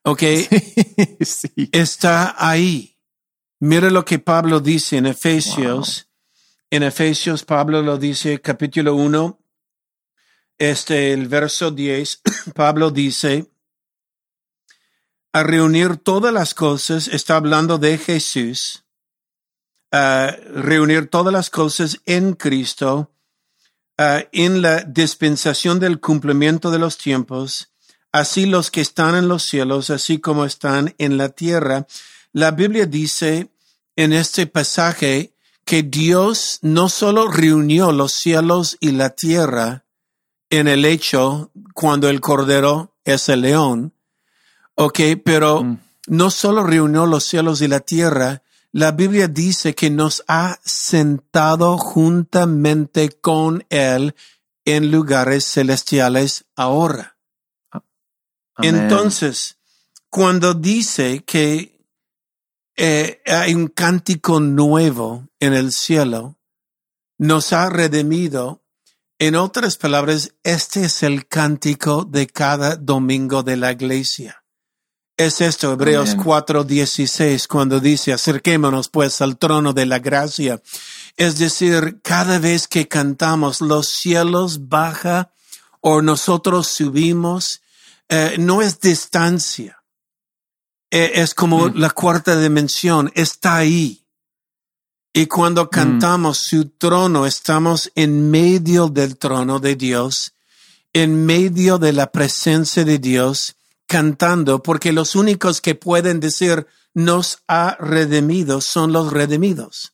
¿Ok? 0.03 0.23
sí. 1.21 1.71
está 1.71 2.35
ahí. 2.37 2.97
Mira 3.61 3.91
lo 3.91 4.05
que 4.05 4.19
Pablo 4.19 4.59
dice 4.59 4.97
en 4.97 5.07
Efesios. 5.07 6.09
En 6.69 6.83
Efesios, 6.83 7.45
Pablo 7.45 7.81
lo 7.81 7.97
dice, 7.97 8.41
capítulo 8.41 8.97
1, 8.97 9.39
este, 10.59 11.13
el 11.13 11.29
verso 11.29 11.71
10, 11.71 12.23
Pablo 12.55 12.91
dice, 12.91 13.47
a 15.33 15.43
reunir 15.43 15.97
todas 15.97 16.33
las 16.33 16.55
cosas, 16.55 17.09
está 17.09 17.37
hablando 17.37 17.79
de 17.79 17.99
Jesús, 17.99 18.85
a 19.93 20.37
reunir 20.53 21.09
todas 21.09 21.33
las 21.33 21.51
cosas 21.51 22.01
en 22.07 22.35
Cristo, 22.35 23.13
en 23.99 24.63
la 24.63 24.83
dispensación 24.83 25.81
del 25.81 26.01
cumplimiento 26.01 26.71
de 26.71 26.79
los 26.79 26.99
tiempos, 26.99 27.73
así 28.13 28.47
los 28.47 28.71
que 28.71 28.81
están 28.81 29.17
en 29.17 29.27
los 29.27 29.43
cielos, 29.43 29.91
así 29.91 30.19
como 30.21 30.45
están 30.45 30.95
en 30.99 31.19
la 31.19 31.31
tierra. 31.31 31.87
La 32.33 32.53
Biblia 32.53 32.87
dice 32.87 33.51
en 33.97 34.13
este 34.13 34.47
pasaje 34.47 35.35
que 35.65 35.83
Dios 35.83 36.61
no 36.63 36.89
solo 36.89 37.29
reunió 37.29 37.91
los 37.91 38.13
cielos 38.13 38.77
y 38.81 38.93
la 38.93 39.11
tierra 39.11 39.85
en 40.51 40.69
el 40.69 40.85
hecho 40.85 41.51
cuando 41.75 42.09
el 42.09 42.21
cordero 42.21 42.97
es 43.05 43.29
el 43.29 43.43
león, 43.43 43.95
ok, 44.75 45.01
pero 45.25 45.63
Mm. 45.65 45.79
no 46.09 46.31
solo 46.31 46.63
reunió 46.65 47.07
los 47.07 47.25
cielos 47.25 47.61
y 47.63 47.69
la 47.69 47.81
tierra, 47.81 48.43
la 48.73 48.93
Biblia 48.93 49.29
dice 49.29 49.75
que 49.75 49.91
nos 49.91 50.25
ha 50.29 50.59
sentado 50.65 51.79
juntamente 51.79 53.11
con 53.21 53.65
Él 53.71 54.15
en 54.65 54.91
lugares 54.91 55.47
celestiales 55.47 56.45
ahora. 56.55 57.17
Amén. 57.71 58.77
Entonces, 58.77 59.57
cuando 60.11 60.53
dice 60.55 61.25
que 61.25 61.79
eh, 62.77 63.23
hay 63.27 63.55
un 63.55 63.69
cántico 63.69 64.41
nuevo 64.41 65.29
en 65.41 65.55
el 65.55 65.73
cielo, 65.73 66.37
nos 67.19 67.53
ha 67.53 67.69
redimido, 67.71 68.63
en 69.19 69.35
otras 69.37 69.77
palabras, 69.77 70.35
este 70.45 70.85
es 70.85 71.03
el 71.03 71.27
cántico 71.27 72.05
de 72.05 72.27
cada 72.27 72.77
domingo 72.77 73.43
de 73.43 73.57
la 73.57 73.73
iglesia. 73.73 74.45
Es 75.17 75.41
esto, 75.41 75.73
Hebreos 75.73 76.11
Amén. 76.11 76.25
4:16, 76.25 77.49
cuando 77.49 77.81
dice, 77.81 78.13
acerquémonos 78.13 78.89
pues 78.89 79.21
al 79.21 79.37
trono 79.37 79.73
de 79.73 79.87
la 79.87 79.99
gracia. 79.99 80.63
Es 81.17 81.39
decir, 81.39 82.01
cada 82.03 82.39
vez 82.39 82.69
que 82.69 82.87
cantamos, 82.87 83.61
los 83.61 83.89
cielos 83.89 84.69
baja 84.69 85.33
o 85.81 86.03
nosotros 86.03 86.69
subimos, 86.69 87.63
eh, 88.09 88.37
no 88.39 88.63
es 88.63 88.79
distancia. 88.79 89.83
Eh, 90.91 91.13
es 91.17 91.35
como 91.35 91.69
Mm. 91.69 91.79
la 91.79 91.91
cuarta 91.91 92.39
dimensión, 92.41 93.11
está 93.15 93.57
ahí. 93.57 94.07
Y 95.19 95.27
cuando 95.27 95.69
cantamos 95.69 96.39
su 96.39 96.69
trono, 96.69 97.27
estamos 97.27 97.91
en 97.97 98.31
medio 98.31 98.87
del 98.87 99.19
trono 99.19 99.59
de 99.59 99.75
Dios, 99.75 100.35
en 100.93 101.27
medio 101.27 101.79
de 101.79 101.93
la 101.93 102.13
presencia 102.13 102.85
de 102.85 103.01
Dios, 103.01 103.57
cantando, 103.89 104.63
porque 104.63 104.93
los 104.93 105.17
únicos 105.17 105.61
que 105.61 105.75
pueden 105.75 106.21
decir 106.21 106.69
nos 106.95 107.43
ha 107.49 107.77
redimido 107.81 108.61
son 108.61 108.93
los 108.93 109.13
redimidos. 109.13 109.93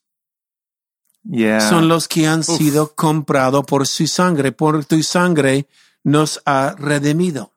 Yeah. 1.22 1.70
son 1.70 1.88
los 1.88 2.06
que 2.06 2.26
han 2.26 2.44
sido 2.44 2.94
comprados 2.94 3.64
por 3.64 3.87
su 3.87 4.06
sangre. 4.06 4.52
Por 4.52 4.84
tu 4.84 5.02
sangre 5.02 5.66
nos 6.02 6.42
ha 6.44 6.74
redimido. 6.76 7.54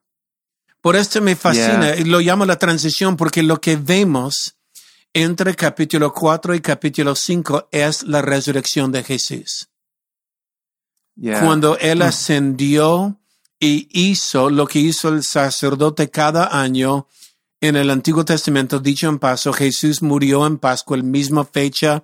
Por 0.80 0.96
esto 0.96 1.20
me 1.22 1.36
fascina 1.36 1.88
Yeah. 1.88 2.00
y 2.00 2.04
lo 2.06 2.22
llamo 2.22 2.46
la 2.46 2.58
transición 2.60 3.18
porque 3.18 3.44
lo 3.44 3.60
que 3.60 3.76
vemos 3.76 4.57
entre 5.14 5.56
capítulo 5.56 6.14
4 6.14 6.56
y 6.56 6.62
capítulo 6.62 7.16
5 7.16 7.70
es 7.72 8.04
la 8.04 8.22
resurrección 8.22 8.92
de 8.92 9.04
Jesús. 9.04 9.70
Yeah. 11.16 11.42
Cuando 11.42 11.78
Él 11.80 12.02
ascendió 12.02 13.20
y 13.60 13.88
hizo 13.92 14.50
lo 14.50 14.68
que 14.68 14.80
hizo 14.80 15.10
el 15.10 15.24
sacerdote 15.24 16.10
cada 16.10 16.62
año 16.62 17.08
en 17.60 17.76
el 17.76 17.90
Antiguo 17.90 18.24
Testamento, 18.24 18.80
dicho 18.80 19.10
en 19.10 19.18
paso, 19.18 19.52
Jesús 19.52 20.04
murió 20.04 20.46
en 20.46 20.60
Pascua, 20.60 20.96
el 20.96 21.04
misma 21.04 21.44
fecha 21.44 22.04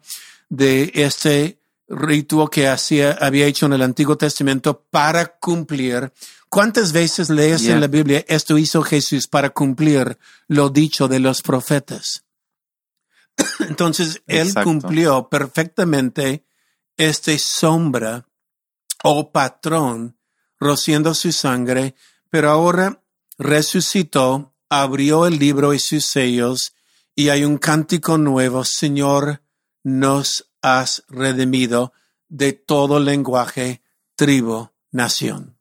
de 0.50 0.92
este 0.96 1.60
ritual 1.88 2.50
que 2.50 2.68
hacía, 2.68 3.12
había 3.22 3.46
hecho 3.46 3.68
en 3.68 3.74
el 3.74 3.84
Antiguo 3.84 4.18
Testamento 4.18 4.84
para 4.90 5.38
cumplir. 5.38 6.12
¿Cuántas 6.50 6.92
veces 6.92 7.30
lees 7.30 7.64
Yeah. 7.64 7.76
en 7.76 7.82
la 7.82 7.88
Biblia 7.88 8.26
esto 8.28 8.58
hizo 8.58 8.82
Jesús 8.82 9.28
para 9.28 9.52
cumplir 9.52 10.18
lo 10.48 10.70
dicho 10.70 11.08
de 11.08 11.20
los 11.20 11.42
profetas? 11.44 12.24
Entonces, 13.68 14.22
Él 14.28 14.48
Exacto. 14.48 14.70
cumplió 14.70 15.30
perfectamente 15.30 16.46
este 16.98 17.38
sombra 17.40 18.28
o 19.04 19.32
patrón 19.32 20.18
rociando 20.60 21.14
su 21.14 21.32
sangre, 21.32 21.96
pero 22.30 22.50
ahora 22.50 23.04
resucitó, 23.38 24.56
abrió 24.70 25.28
el 25.28 25.38
libro 25.38 25.74
y 25.74 25.80
sus 25.80 26.06
sellos, 26.06 26.74
y 27.16 27.30
hay 27.30 27.44
un 27.44 27.58
cántico 27.58 28.18
nuevo, 28.18 28.64
Señor, 28.64 29.42
nos 29.84 30.50
has 30.62 31.04
redimido 31.10 31.94
de 32.30 32.54
todo 32.54 33.00
lenguaje, 33.00 33.84
tribu, 34.16 34.70
nación. 34.92 35.58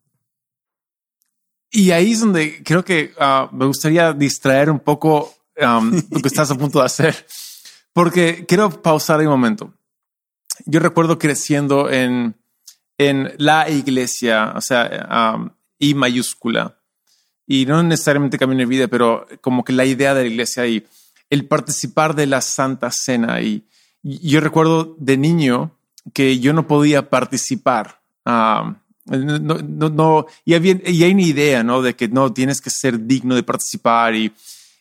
Y 1.71 1.91
ahí 1.91 2.13
es 2.13 2.21
donde 2.21 2.63
creo 2.63 2.85
que 2.85 3.13
ah, 3.19 3.49
me 3.53 3.67
gustaría 3.67 4.13
distraer 4.13 4.71
un 4.71 4.81
poco 4.81 5.35
um, 5.61 5.91
lo 6.11 6.21
que 6.21 6.29
estás 6.29 6.51
a 6.51 6.55
punto 6.55 6.79
de 6.79 6.85
hacer, 6.87 7.27
porque 7.93 8.45
quiero 8.47 8.83
pausar 8.83 9.21
un 9.21 9.27
momento. 9.27 9.75
Yo 10.67 10.81
recuerdo 10.81 11.19
creciendo 11.19 11.91
en, 11.91 12.35
en 12.99 13.33
la 13.39 13.69
iglesia, 13.69 14.53
o 14.55 14.61
sea, 14.61 15.35
um, 15.37 15.51
I 15.79 15.95
mayúscula, 15.95 16.79
y 17.47 17.67
no 17.67 17.83
necesariamente 17.83 18.39
camino 18.39 18.61
de 18.61 18.67
vida, 18.67 18.89
pero 18.89 19.27
como 19.41 19.65
que 19.65 19.73
la 19.73 19.85
idea 19.85 20.15
de 20.15 20.23
la 20.23 20.29
iglesia 20.29 20.67
y 20.67 20.87
el 21.29 21.47
participar 21.47 22.15
de 22.15 22.27
la 22.27 22.41
Santa 22.41 22.91
Cena. 22.91 23.41
Y, 23.41 23.65
y 24.03 24.29
yo 24.29 24.41
recuerdo 24.41 24.95
de 24.99 25.17
niño 25.17 25.77
que 26.13 26.39
yo 26.39 26.53
no 26.53 26.67
podía 26.67 27.11
participar. 27.11 28.01
um, 28.25 28.77
no, 29.07 29.59
no, 29.59 29.89
no, 29.89 30.27
y, 30.45 30.55
había, 30.55 30.79
y 30.87 31.03
hay 31.03 31.13
una 31.13 31.23
idea, 31.23 31.65
¿no? 31.65 31.83
De 31.83 31.97
que 31.97 32.07
no 32.09 32.33
tienes 32.33 32.61
que 32.61 32.71
ser 32.71 33.01
digno 33.07 33.35
de 33.35 33.43
participar 33.43 34.15
y, 34.15 34.33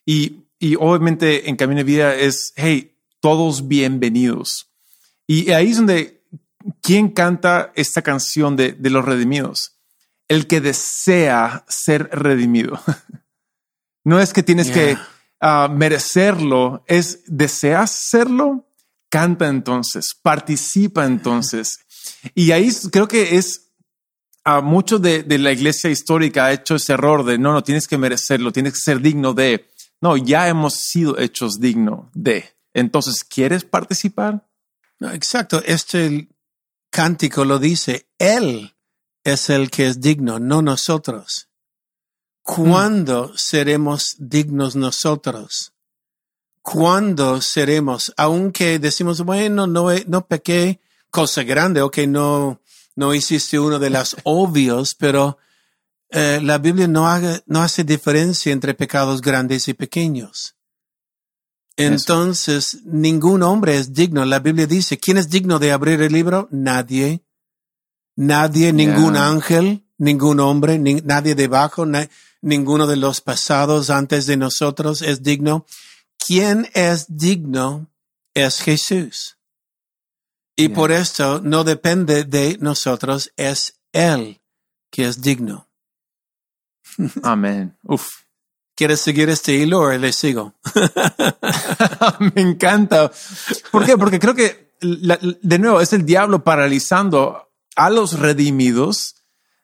y, 0.06 0.44
y 0.60 0.76
obviamente 0.76 1.50
en 1.50 1.56
Camino 1.56 1.80
de 1.80 1.84
Vida 1.86 2.16
es, 2.16 2.54
hey, 2.56 2.91
todos 3.22 3.68
bienvenidos. 3.68 4.72
Y 5.28 5.52
ahí 5.52 5.70
es 5.70 5.78
donde, 5.78 6.24
¿quién 6.82 7.10
canta 7.10 7.72
esta 7.76 8.02
canción 8.02 8.56
de, 8.58 8.74
de 8.74 8.90
los 8.90 9.06
redimidos? 9.06 9.78
El 10.28 10.48
que 10.48 10.60
desea 10.60 11.64
ser 11.70 12.10
redimido. 12.12 12.82
no 14.04 14.20
es 14.20 14.34
que 14.34 14.44
tienes 14.44 14.72
que 14.72 14.98
ah, 15.40 15.70
merecerlo, 15.72 16.84
es 16.88 17.22
deseas 17.28 17.92
serlo, 17.92 18.68
canta 19.10 19.48
entonces, 19.48 20.14
participa 20.22 21.06
entonces. 21.06 21.80
Y 22.36 22.52
ahí 22.52 22.70
creo 22.92 23.08
que 23.08 23.38
es 23.38 23.70
a 24.44 24.62
mucho 24.62 24.98
de, 24.98 25.22
de 25.22 25.38
la 25.38 25.52
iglesia 25.52 25.90
histórica 25.90 26.46
ha 26.46 26.54
hecho 26.54 26.76
ese 26.76 26.94
error 26.94 27.24
de 27.24 27.38
no, 27.38 27.54
no 27.54 27.64
tienes 27.64 27.88
que 27.88 27.98
merecerlo, 27.98 28.52
tienes 28.52 28.74
que 28.74 28.80
ser 28.80 29.02
digno 29.02 29.34
de. 29.34 29.68
No, 30.02 30.18
ya 30.18 30.48
hemos 30.48 30.76
sido 30.76 31.20
hechos 31.20 31.60
digno 31.60 32.10
de. 32.14 32.50
Entonces, 32.74 33.24
¿quieres 33.24 33.64
participar? 33.66 34.48
No, 35.00 35.12
exacto, 35.12 35.62
este 35.66 36.30
cántico 36.90 37.44
lo 37.46 37.60
dice, 37.60 38.08
Él 38.20 38.76
es 39.24 39.50
el 39.50 39.70
que 39.72 39.88
es 39.88 40.00
digno, 40.02 40.40
no 40.40 40.62
nosotros. 40.62 41.50
¿Cuándo 42.44 43.32
seremos 43.38 44.16
dignos 44.20 44.76
nosotros? 44.76 45.74
¿Cuándo 46.62 47.42
seremos, 47.42 48.14
aunque 48.18 48.78
decimos, 48.80 49.22
bueno, 49.22 49.68
no, 49.68 49.88
no 50.08 50.28
pequé, 50.28 50.80
cosa 51.10 51.44
grande, 51.44 51.82
ok, 51.82 52.00
no, 52.08 52.62
no 52.96 53.14
hiciste 53.14 53.60
uno 53.60 53.80
de 53.80 53.90
las 53.90 54.16
obvios, 54.24 54.96
pero 54.96 55.38
eh, 56.10 56.40
la 56.44 56.58
Biblia 56.58 56.88
no, 56.88 57.08
haga- 57.08 57.42
no 57.48 57.62
hace 57.64 57.84
diferencia 57.84 58.52
entre 58.52 58.74
pecados 58.74 59.22
grandes 59.22 59.68
y 59.68 59.74
pequeños. 59.74 60.56
Entonces, 61.78 62.80
ningún 62.86 63.44
hombre 63.44 63.78
es 63.78 63.94
digno. 63.94 64.24
La 64.26 64.40
Biblia 64.40 64.68
dice, 64.68 64.98
¿quién 65.00 65.18
es 65.18 65.30
digno 65.30 65.58
de 65.60 65.72
abrir 65.72 66.02
el 66.02 66.12
libro? 66.14 66.48
Nadie. 66.52 67.24
Nadie, 68.16 68.74
ningún 68.74 69.14
Yeah. 69.14 69.28
ángel, 69.30 69.86
ningún 69.98 70.40
hombre, 70.42 70.78
ni- 70.78 71.02
nadie 71.02 71.34
debajo, 71.34 71.86
na- 71.86 72.10
ninguno 72.42 72.88
de 72.88 72.98
los 72.98 73.22
pasados 73.22 73.90
antes 73.90 74.26
de 74.26 74.38
nosotros 74.38 75.02
es 75.02 75.24
digno. 75.24 75.66
¿Quién 76.18 76.70
es 76.74 77.06
digno? 77.18 77.90
Es 78.34 78.60
Jesús. 78.62 79.38
Y 80.56 80.68
Yeah. 80.68 80.76
por 80.76 80.92
esto 80.92 81.42
no 81.42 81.64
depende 81.64 82.26
de 82.26 82.58
nosotros, 82.60 83.32
es 83.38 83.80
Él 83.94 84.42
que 84.92 85.06
es 85.08 85.22
digno. 85.22 85.70
Amén. 87.24 87.78
Uf. 87.84 88.24
¿Quieres 88.82 89.02
seguir 89.02 89.30
este 89.30 89.54
hilo 89.54 89.82
o 89.82 89.92
le 89.92 90.12
sigo? 90.12 90.56
Me 92.34 92.42
encanta. 92.42 93.12
¿Por 93.70 93.86
qué? 93.86 93.96
Porque 93.96 94.18
creo 94.18 94.34
que, 94.34 94.74
de 94.82 95.60
nuevo, 95.60 95.82
es 95.82 95.94
el 95.94 96.04
diablo 96.04 96.44
paralizando 96.44 97.52
a 97.76 97.92
los 97.92 98.18
redimidos 98.18 99.18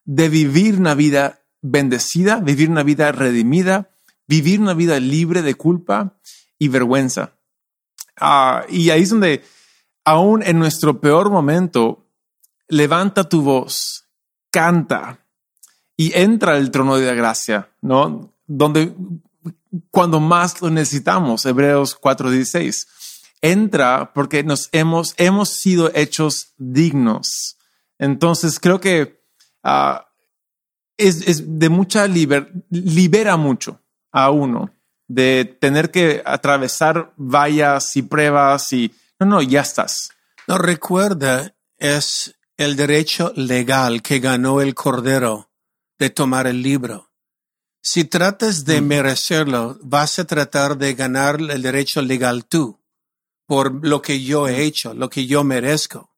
de 0.06 0.30
vivir 0.30 0.78
una 0.78 0.94
vida 0.94 1.42
bendecida, 1.64 2.42
vivir 2.42 2.70
una 2.70 2.84
vida 2.84 3.12
redimida, 3.12 3.90
vivir 4.28 4.60
una 4.60 4.76
vida 4.76 5.00
libre 5.00 5.42
de 5.42 5.56
culpa 5.56 6.20
y 6.60 6.68
vergüenza. 6.68 7.34
Ah, 8.18 8.68
y 8.70 8.92
ahí 8.92 9.02
es 9.02 9.10
donde, 9.10 9.44
aún 10.06 10.44
en 10.44 10.60
nuestro 10.60 11.02
peor 11.02 11.32
momento, 11.32 12.06
levanta 12.68 13.28
tu 13.28 13.42
voz, 13.42 14.06
canta 14.52 15.26
y 15.96 16.16
entra 16.16 16.54
al 16.54 16.70
trono 16.70 16.98
de 16.98 17.08
la 17.08 17.16
gracia, 17.16 17.72
¿no? 17.82 18.37
Donde 18.48 18.96
cuando 19.92 20.20
más 20.20 20.62
lo 20.62 20.70
necesitamos, 20.70 21.46
Hebreos 21.46 21.96
4:16. 22.00 22.88
Entra 23.42 24.14
porque 24.14 24.44
nos 24.44 24.70
hemos, 24.72 25.14
hemos 25.18 25.50
sido 25.50 25.92
hechos 25.94 26.54
dignos. 26.58 27.58
Entonces 28.00 28.60
creo 28.60 28.80
que 28.80 29.22
ah, 29.64 30.08
es, 30.98 31.28
es 31.28 31.60
de 31.60 31.70
mucha 31.70 32.08
liber, 32.08 32.52
libera 32.70 33.38
mucho 33.38 33.80
a 34.12 34.32
uno 34.32 34.72
de 35.08 35.58
tener 35.60 35.92
que 35.92 36.22
atravesar 36.26 37.14
vallas 37.16 37.96
y 37.96 38.02
pruebas 38.02 38.74
y 38.74 38.94
no, 39.20 39.26
no, 39.26 39.42
ya 39.42 39.62
estás. 39.62 40.12
No 40.48 40.58
recuerda, 40.58 41.56
es 41.78 42.36
el 42.58 42.76
derecho 42.76 43.32
legal 43.36 44.02
que 44.02 44.20
ganó 44.20 44.62
el 44.62 44.74
Cordero 44.74 45.50
de 46.00 46.10
tomar 46.10 46.48
el 46.48 46.62
libro. 46.62 47.10
Si 47.90 48.04
tratas 48.04 48.66
de 48.66 48.82
merecerlo, 48.82 49.78
vas 49.82 50.20
a 50.20 50.26
tratar 50.26 50.78
de 50.78 50.94
ganar 50.94 51.40
el 51.40 51.62
derecho 51.62 52.02
legal 52.02 52.44
tú, 52.44 52.82
por 53.46 53.88
lo 53.88 54.02
que 54.02 54.22
yo 54.22 54.50
he 54.50 54.64
hecho, 54.64 54.94
lo 54.94 55.10
que 55.10 55.26
yo 55.26 55.46
merezco. 55.46 56.12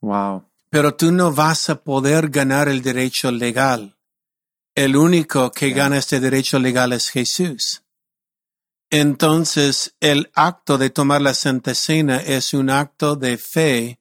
Wow. 0.00 0.44
Pero 0.70 0.94
tú 0.94 1.10
no 1.10 1.32
vas 1.32 1.68
a 1.68 1.82
poder 1.82 2.28
ganar 2.28 2.68
el 2.68 2.80
derecho 2.80 3.32
legal. 3.32 3.96
El 4.76 4.94
único 4.94 5.50
que 5.50 5.70
gana 5.70 5.98
este 5.98 6.20
derecho 6.20 6.60
legal 6.60 6.92
es 6.92 7.08
Jesús. 7.08 7.82
Entonces, 8.88 9.96
el 9.98 10.30
acto 10.32 10.78
de 10.78 10.90
tomar 10.90 11.22
la 11.22 11.34
Santa 11.34 11.74
Cena 11.74 12.18
es 12.18 12.54
un 12.54 12.70
acto 12.70 13.16
de 13.16 13.36
fe 13.36 13.98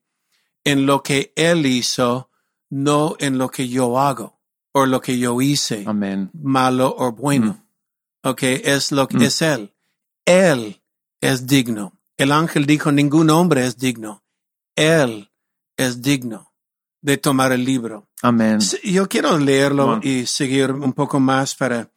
en 0.63 0.85
lo 0.85 1.01
que 1.01 1.33
Él 1.35 1.65
hizo, 1.65 2.29
no 2.69 3.15
en 3.17 3.39
lo 3.39 3.49
que 3.49 3.67
yo 3.67 3.99
hago 3.99 4.35
o 4.77 4.85
lo 4.85 4.99
que 4.99 5.17
yo 5.17 5.39
hice, 5.41 5.85
Amén. 5.88 6.29
malo 6.33 6.93
o 6.97 7.13
bueno. 7.13 7.65
Ok, 8.23 8.43
es 8.43 8.91
lo 8.91 9.07
que 9.07 9.17
Mm. 9.17 9.21
es 9.21 9.41
Él. 9.41 9.73
Él 10.25 10.81
es 11.21 11.47
digno. 11.47 11.97
El 12.17 12.33
ángel 12.33 12.65
dijo, 12.65 12.91
ningún 12.91 13.29
hombre 13.29 13.65
es 13.65 13.77
digno. 13.77 14.23
Él 14.75 15.31
es 15.77 16.01
digno 16.01 16.51
de 17.01 17.17
tomar 17.17 17.53
el 17.53 17.63
libro. 17.63 18.09
Amén. 18.21 18.59
Yo 18.83 19.07
quiero 19.07 19.38
leerlo 19.38 19.85
Bueno. 19.88 20.01
y 20.03 20.25
seguir 20.25 20.71
un 20.71 20.91
poco 20.91 21.19
más 21.21 21.55
para... 21.55 21.89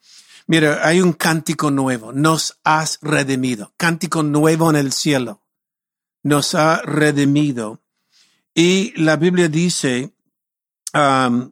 Mira, 0.47 0.87
hay 0.87 1.01
un 1.01 1.11
cántico 1.13 1.69
nuevo. 1.71 2.13
Nos 2.13 2.59
has 2.63 2.97
redimido. 3.01 3.73
Cántico 3.75 4.23
nuevo 4.23 4.69
en 4.69 4.77
el 4.77 4.93
cielo. 4.93 5.41
Nos 6.23 6.55
ha 6.55 6.81
redimido. 6.83 7.81
Y 8.55 8.93
la 9.01 9.15
Biblia 9.17 9.47
dice, 9.49 10.13
um, 10.93 11.51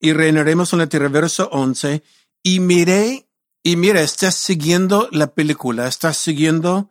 y 0.00 0.12
reinaremos 0.12 0.72
en 0.72 0.80
la 0.80 0.88
tierra, 0.88 1.08
verso 1.08 1.48
11, 1.52 2.02
y 2.42 2.60
miré, 2.60 3.28
y 3.62 3.76
mira, 3.76 4.00
estás 4.00 4.34
siguiendo 4.36 5.08
la 5.12 5.28
película, 5.28 5.86
estás 5.86 6.16
siguiendo 6.16 6.90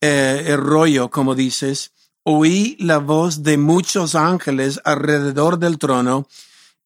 eh, 0.00 0.44
el 0.46 0.58
rollo, 0.58 1.10
como 1.10 1.34
dices, 1.34 1.92
oí 2.22 2.76
la 2.78 2.98
voz 2.98 3.42
de 3.42 3.58
muchos 3.58 4.14
ángeles 4.14 4.80
alrededor 4.84 5.58
del 5.58 5.78
trono 5.78 6.28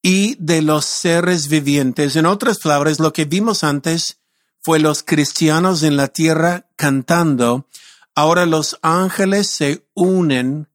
y 0.03 0.37
de 0.37 0.63
los 0.63 0.85
seres 0.85 1.49
vivientes. 1.49 2.17
En 2.17 2.27
otras 2.27 2.59
palabras, 2.59 2.99
lo 2.99 3.13
que 3.13 3.25
vimos 3.25 3.65
antes 3.65 4.19
fue 4.61 4.79
los 4.79 5.03
cristianos 5.03 5.83
en 5.83 5.97
la 5.97 6.09
tierra 6.09 6.69
cantando. 6.77 7.67
Ahora 8.15 8.47
los 8.47 8.79
ángeles 8.83 9.49
se 9.49 9.87
unen 9.95 10.69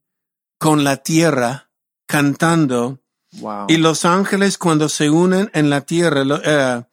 con 0.57 0.83
la 0.83 0.97
tierra 0.97 1.69
cantando. 2.05 3.02
Y 3.67 3.77
los 3.77 4.05
ángeles 4.05 4.57
cuando 4.57 4.89
se 4.89 5.09
unen 5.09 5.49
en 5.53 5.69
la 5.69 5.81
tierra, 5.81 6.23
eh, 6.43 6.83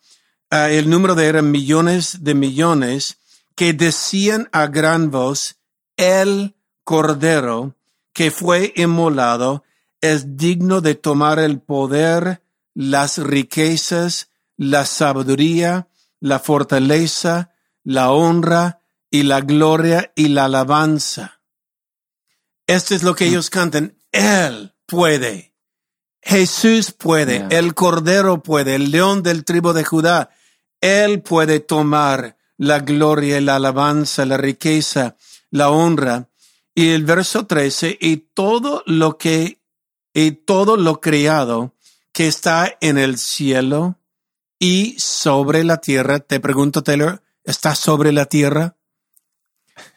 eh, 0.50 0.78
el 0.78 0.88
número 0.88 1.14
de 1.14 1.26
eran 1.26 1.50
millones 1.50 2.24
de 2.24 2.34
millones 2.34 3.18
que 3.54 3.72
decían 3.72 4.48
a 4.52 4.66
gran 4.66 5.10
voz, 5.10 5.56
el 5.96 6.54
cordero 6.84 7.76
que 8.12 8.30
fue 8.30 8.72
inmolado 8.76 9.64
es 10.00 10.36
digno 10.36 10.80
de 10.80 10.94
tomar 10.94 11.38
el 11.38 11.60
poder, 11.60 12.42
las 12.74 13.18
riquezas, 13.18 14.30
la 14.56 14.86
sabiduría, 14.86 15.88
la 16.20 16.38
fortaleza, 16.38 17.52
la 17.84 18.10
honra 18.10 18.80
y 19.10 19.24
la 19.24 19.40
gloria 19.40 20.12
y 20.14 20.28
la 20.28 20.46
alabanza. 20.46 21.40
Esto 22.66 22.94
es 22.94 23.02
lo 23.02 23.14
que 23.14 23.26
mm. 23.26 23.28
ellos 23.28 23.50
cantan. 23.50 23.96
Él 24.12 24.74
puede. 24.86 25.49
Jesús 26.22 26.92
puede. 26.92 27.46
El 27.50 27.74
Cordero 27.74 28.42
puede. 28.42 28.74
El 28.74 28.90
León 28.90 29.22
del 29.22 29.44
tribu 29.44 29.72
de 29.72 29.84
Judá. 29.84 30.30
Él 30.80 31.22
puede 31.22 31.60
tomar 31.60 32.36
la 32.56 32.80
gloria 32.80 33.40
la 33.40 33.56
alabanza, 33.56 34.26
la 34.26 34.36
riqueza, 34.36 35.16
la 35.50 35.70
honra. 35.70 36.28
Y 36.74 36.90
el 36.90 37.04
verso 37.04 37.46
13, 37.46 37.96
y 38.00 38.18
todo 38.18 38.82
lo 38.86 39.16
que 39.16 39.60
y 40.12 40.32
todo 40.32 40.76
lo 40.76 41.00
creado 41.00 41.74
que 42.12 42.26
está 42.26 42.76
en 42.80 42.98
el 42.98 43.18
cielo 43.18 43.98
y 44.58 44.96
sobre 44.98 45.64
la 45.64 45.80
tierra. 45.80 46.18
Te 46.18 46.40
pregunto, 46.40 46.82
Taylor, 46.82 47.22
¿está 47.44 47.74
sobre 47.74 48.12
la 48.12 48.26
tierra? 48.26 48.76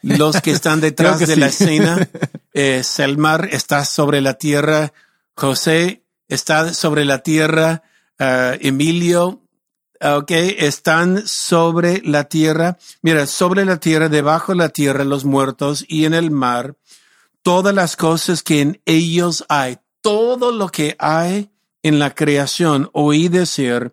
Los 0.02 0.40
que 0.40 0.52
están 0.52 0.80
detrás 0.80 1.20
de 1.20 1.36
la 1.36 1.46
escena, 1.46 2.08
eh, 2.54 2.82
Selmar 2.82 3.48
está 3.52 3.84
sobre 3.84 4.20
la 4.20 4.34
tierra, 4.34 4.92
José 5.36 6.03
está 6.28 6.74
sobre 6.74 7.04
la 7.04 7.18
tierra, 7.18 7.82
uh, 8.18 8.56
Emilio, 8.60 9.42
ok, 10.00 10.30
están 10.30 11.26
sobre 11.26 12.02
la 12.04 12.24
tierra. 12.24 12.78
Mira, 13.02 13.26
sobre 13.26 13.64
la 13.64 13.78
tierra, 13.78 14.08
debajo 14.08 14.52
de 14.52 14.58
la 14.58 14.68
tierra, 14.68 15.04
los 15.04 15.24
muertos 15.24 15.84
y 15.88 16.04
en 16.04 16.14
el 16.14 16.30
mar, 16.30 16.76
todas 17.42 17.74
las 17.74 17.96
cosas 17.96 18.42
que 18.42 18.60
en 18.60 18.80
ellos 18.84 19.44
hay, 19.48 19.78
todo 20.00 20.52
lo 20.52 20.68
que 20.68 20.96
hay 20.98 21.50
en 21.82 21.98
la 21.98 22.14
creación, 22.14 22.90
oí 22.92 23.28
decir 23.28 23.92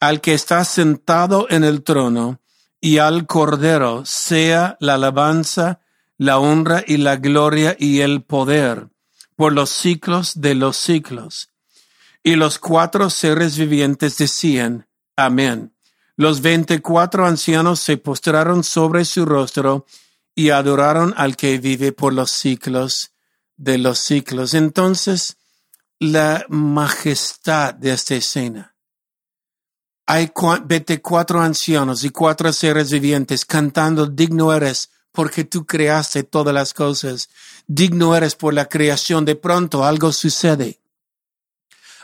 al 0.00 0.20
que 0.20 0.34
está 0.34 0.64
sentado 0.64 1.46
en 1.50 1.64
el 1.64 1.82
trono 1.82 2.40
y 2.80 2.98
al 2.98 3.26
Cordero 3.26 4.04
sea 4.04 4.76
la 4.80 4.94
alabanza, 4.94 5.80
la 6.16 6.38
honra 6.38 6.84
y 6.86 6.98
la 6.98 7.16
gloria 7.16 7.76
y 7.78 8.00
el 8.00 8.22
poder 8.22 8.88
por 9.36 9.52
los 9.52 9.70
ciclos 9.70 10.40
de 10.40 10.54
los 10.54 10.76
ciclos. 10.76 11.50
Y 12.22 12.36
los 12.36 12.58
cuatro 12.58 13.10
seres 13.10 13.56
vivientes 13.56 14.16
decían, 14.16 14.86
Amén. 15.16 15.74
Los 16.16 16.40
veinticuatro 16.40 17.26
ancianos 17.26 17.80
se 17.80 17.96
postraron 17.96 18.64
sobre 18.64 19.04
su 19.04 19.24
rostro 19.24 19.86
y 20.34 20.50
adoraron 20.50 21.14
al 21.16 21.36
que 21.36 21.58
vive 21.58 21.92
por 21.92 22.12
los 22.12 22.30
ciclos 22.30 23.12
de 23.56 23.78
los 23.78 23.98
ciclos. 23.98 24.54
Entonces, 24.54 25.36
la 25.98 26.44
majestad 26.48 27.74
de 27.74 27.92
esta 27.92 28.14
escena. 28.14 28.74
Hay 30.06 30.30
veinticuatro 30.64 31.40
ancianos 31.40 32.04
y 32.04 32.10
cuatro 32.10 32.52
seres 32.52 32.90
vivientes 32.90 33.44
cantando, 33.44 34.06
digno 34.06 34.52
eres 34.52 34.90
porque 35.12 35.44
tú 35.44 35.66
creaste 35.66 36.22
todas 36.22 36.54
las 36.54 36.72
cosas, 36.72 37.28
digno 37.66 38.14
eres 38.14 38.36
por 38.36 38.54
la 38.54 38.68
creación. 38.68 39.24
De 39.24 39.34
pronto 39.34 39.84
algo 39.84 40.12
sucede. 40.12 40.78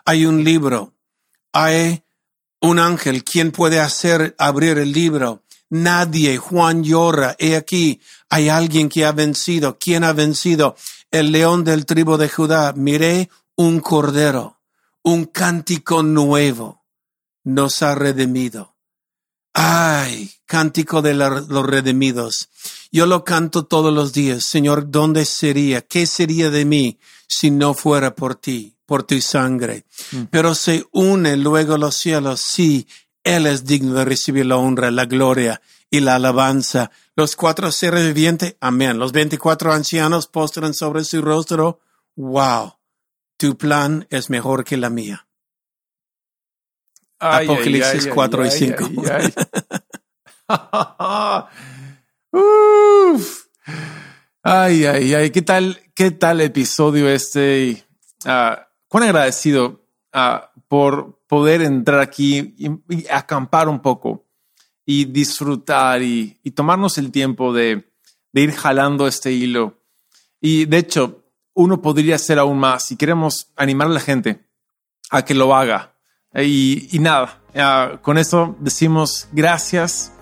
Hay 0.04 0.26
un 0.26 0.44
libro, 0.44 0.94
hay 1.52 2.02
un 2.60 2.78
ángel, 2.78 3.24
¿quién 3.24 3.52
puede 3.52 3.80
hacer 3.80 4.34
abrir 4.38 4.78
el 4.78 4.92
libro? 4.92 5.42
Nadie, 5.70 6.36
Juan 6.36 6.84
llora, 6.84 7.36
he 7.38 7.56
aquí, 7.56 8.00
hay 8.28 8.48
alguien 8.48 8.88
que 8.88 9.04
ha 9.04 9.12
vencido. 9.12 9.78
¿Quién 9.78 10.04
ha 10.04 10.12
vencido? 10.12 10.76
El 11.10 11.32
león 11.32 11.64
del 11.64 11.86
tribu 11.86 12.16
de 12.16 12.28
Judá. 12.28 12.72
Miré 12.74 13.30
un 13.56 13.80
cordero, 13.80 14.60
un 15.02 15.26
cántico 15.26 16.02
nuevo 16.02 16.84
nos 17.44 17.82
ha 17.82 17.94
redimido. 17.94 18.74
Ay, 19.52 20.32
cántico 20.46 21.00
de 21.00 21.14
los 21.14 21.66
redimidos. 21.66 22.48
Yo 22.90 23.06
lo 23.06 23.22
canto 23.22 23.66
todos 23.66 23.92
los 23.94 24.12
días. 24.12 24.44
Señor, 24.44 24.90
¿dónde 24.90 25.24
sería? 25.24 25.82
¿Qué 25.82 26.06
sería 26.06 26.50
de 26.50 26.64
mí 26.64 26.98
si 27.28 27.50
no 27.50 27.74
fuera 27.74 28.14
por 28.14 28.34
ti, 28.34 28.73
por 28.86 29.04
tu 29.04 29.20
sangre? 29.20 29.84
Mm. 30.12 30.22
Pero 30.30 30.54
se 30.54 30.84
une 30.92 31.36
luego 31.36 31.78
los 31.78 31.96
cielos. 31.96 32.40
Sí, 32.40 32.86
Él 33.22 33.46
es 33.46 33.64
digno 33.64 33.94
de 33.94 34.04
recibir 34.04 34.46
la 34.46 34.56
honra, 34.56 34.90
la 34.90 35.06
gloria 35.06 35.60
y 35.90 36.00
la 36.00 36.16
alabanza. 36.16 36.90
Los 37.16 37.36
cuatro 37.36 37.70
seres 37.72 38.06
vivientes, 38.06 38.56
amén. 38.60 38.98
Los 38.98 39.12
veinticuatro 39.12 39.72
ancianos 39.72 40.26
postran 40.26 40.74
sobre 40.74 41.04
su 41.04 41.22
rostro. 41.22 41.80
Wow 42.16 42.74
tu 43.36 43.56
plan 43.58 44.06
es 44.10 44.30
mejor 44.30 44.64
que 44.64 44.76
la 44.76 44.90
mía. 44.90 45.26
Apocalipsis 47.18 48.08
4 48.08 48.46
y 48.46 48.50
5. 48.50 48.90
Ay, 54.46 54.84
ay, 54.84 55.14
ay, 55.14 55.30
¿qué 55.30 55.40
tal, 55.40 55.80
qué 55.94 56.10
tal 56.10 56.42
episodio 56.42 57.08
este? 57.08 57.82
Uh, 58.26 58.56
cuán 58.94 59.02
agradecido 59.02 59.80
uh, 60.14 60.38
por 60.68 61.18
poder 61.26 61.62
entrar 61.62 61.98
aquí 61.98 62.54
y, 62.56 63.08
acampar 63.08 63.68
un 63.68 63.80
poco 63.80 64.24
y 64.86 65.06
disfrutar 65.06 66.00
y, 66.00 66.38
y 66.44 66.52
tomarnos 66.52 66.96
el 66.96 67.10
tiempo 67.10 67.52
de, 67.52 67.90
de 68.32 68.40
ir 68.40 68.52
jalando 68.52 69.08
este 69.08 69.32
hilo. 69.32 69.80
Y 70.40 70.66
de 70.66 70.78
hecho, 70.78 71.24
uno 71.54 71.82
podría 71.82 72.14
hacer 72.14 72.38
aún 72.38 72.60
más 72.60 72.92
y 72.92 72.96
queremos 72.96 73.48
animar 73.56 73.88
a 73.88 73.94
la 73.94 73.98
gente 73.98 74.46
a 75.10 75.24
que 75.24 75.34
lo 75.34 75.56
haga. 75.56 75.96
Y, 76.32 76.86
nada, 77.00 77.40
con 78.00 78.16
eso 78.16 78.54
decimos 78.60 79.26
gracias 79.32 80.12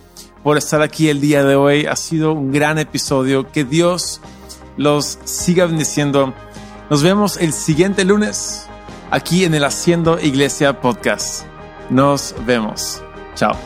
por 0.43 0.57
estar 0.57 0.81
aquí 0.81 1.11
el 1.11 1.21
día 1.21 1.45
de 1.45 1.57
hoy. 1.57 1.85
Ha 1.85 1.97
sido 1.97 2.33
un 2.33 2.51
gran 2.51 2.79
episodio. 2.79 3.53
Que 3.53 3.65
Dios 3.65 4.23
los 4.79 5.19
siga 5.25 5.67
bendiciendo. 5.67 6.33
Nos 6.93 7.03
vemos 7.03 7.39
el 7.39 7.55
siguiente 7.55 8.05
lunes 8.05 8.67
aquí 9.11 9.47
en 9.47 9.55
el 9.55 9.65
Haciendo 9.65 10.21
Iglesia 10.21 10.79
Podcast. 10.83 11.47
Nos 11.89 12.35
vemos. 12.45 13.03
Chao. 13.35 13.57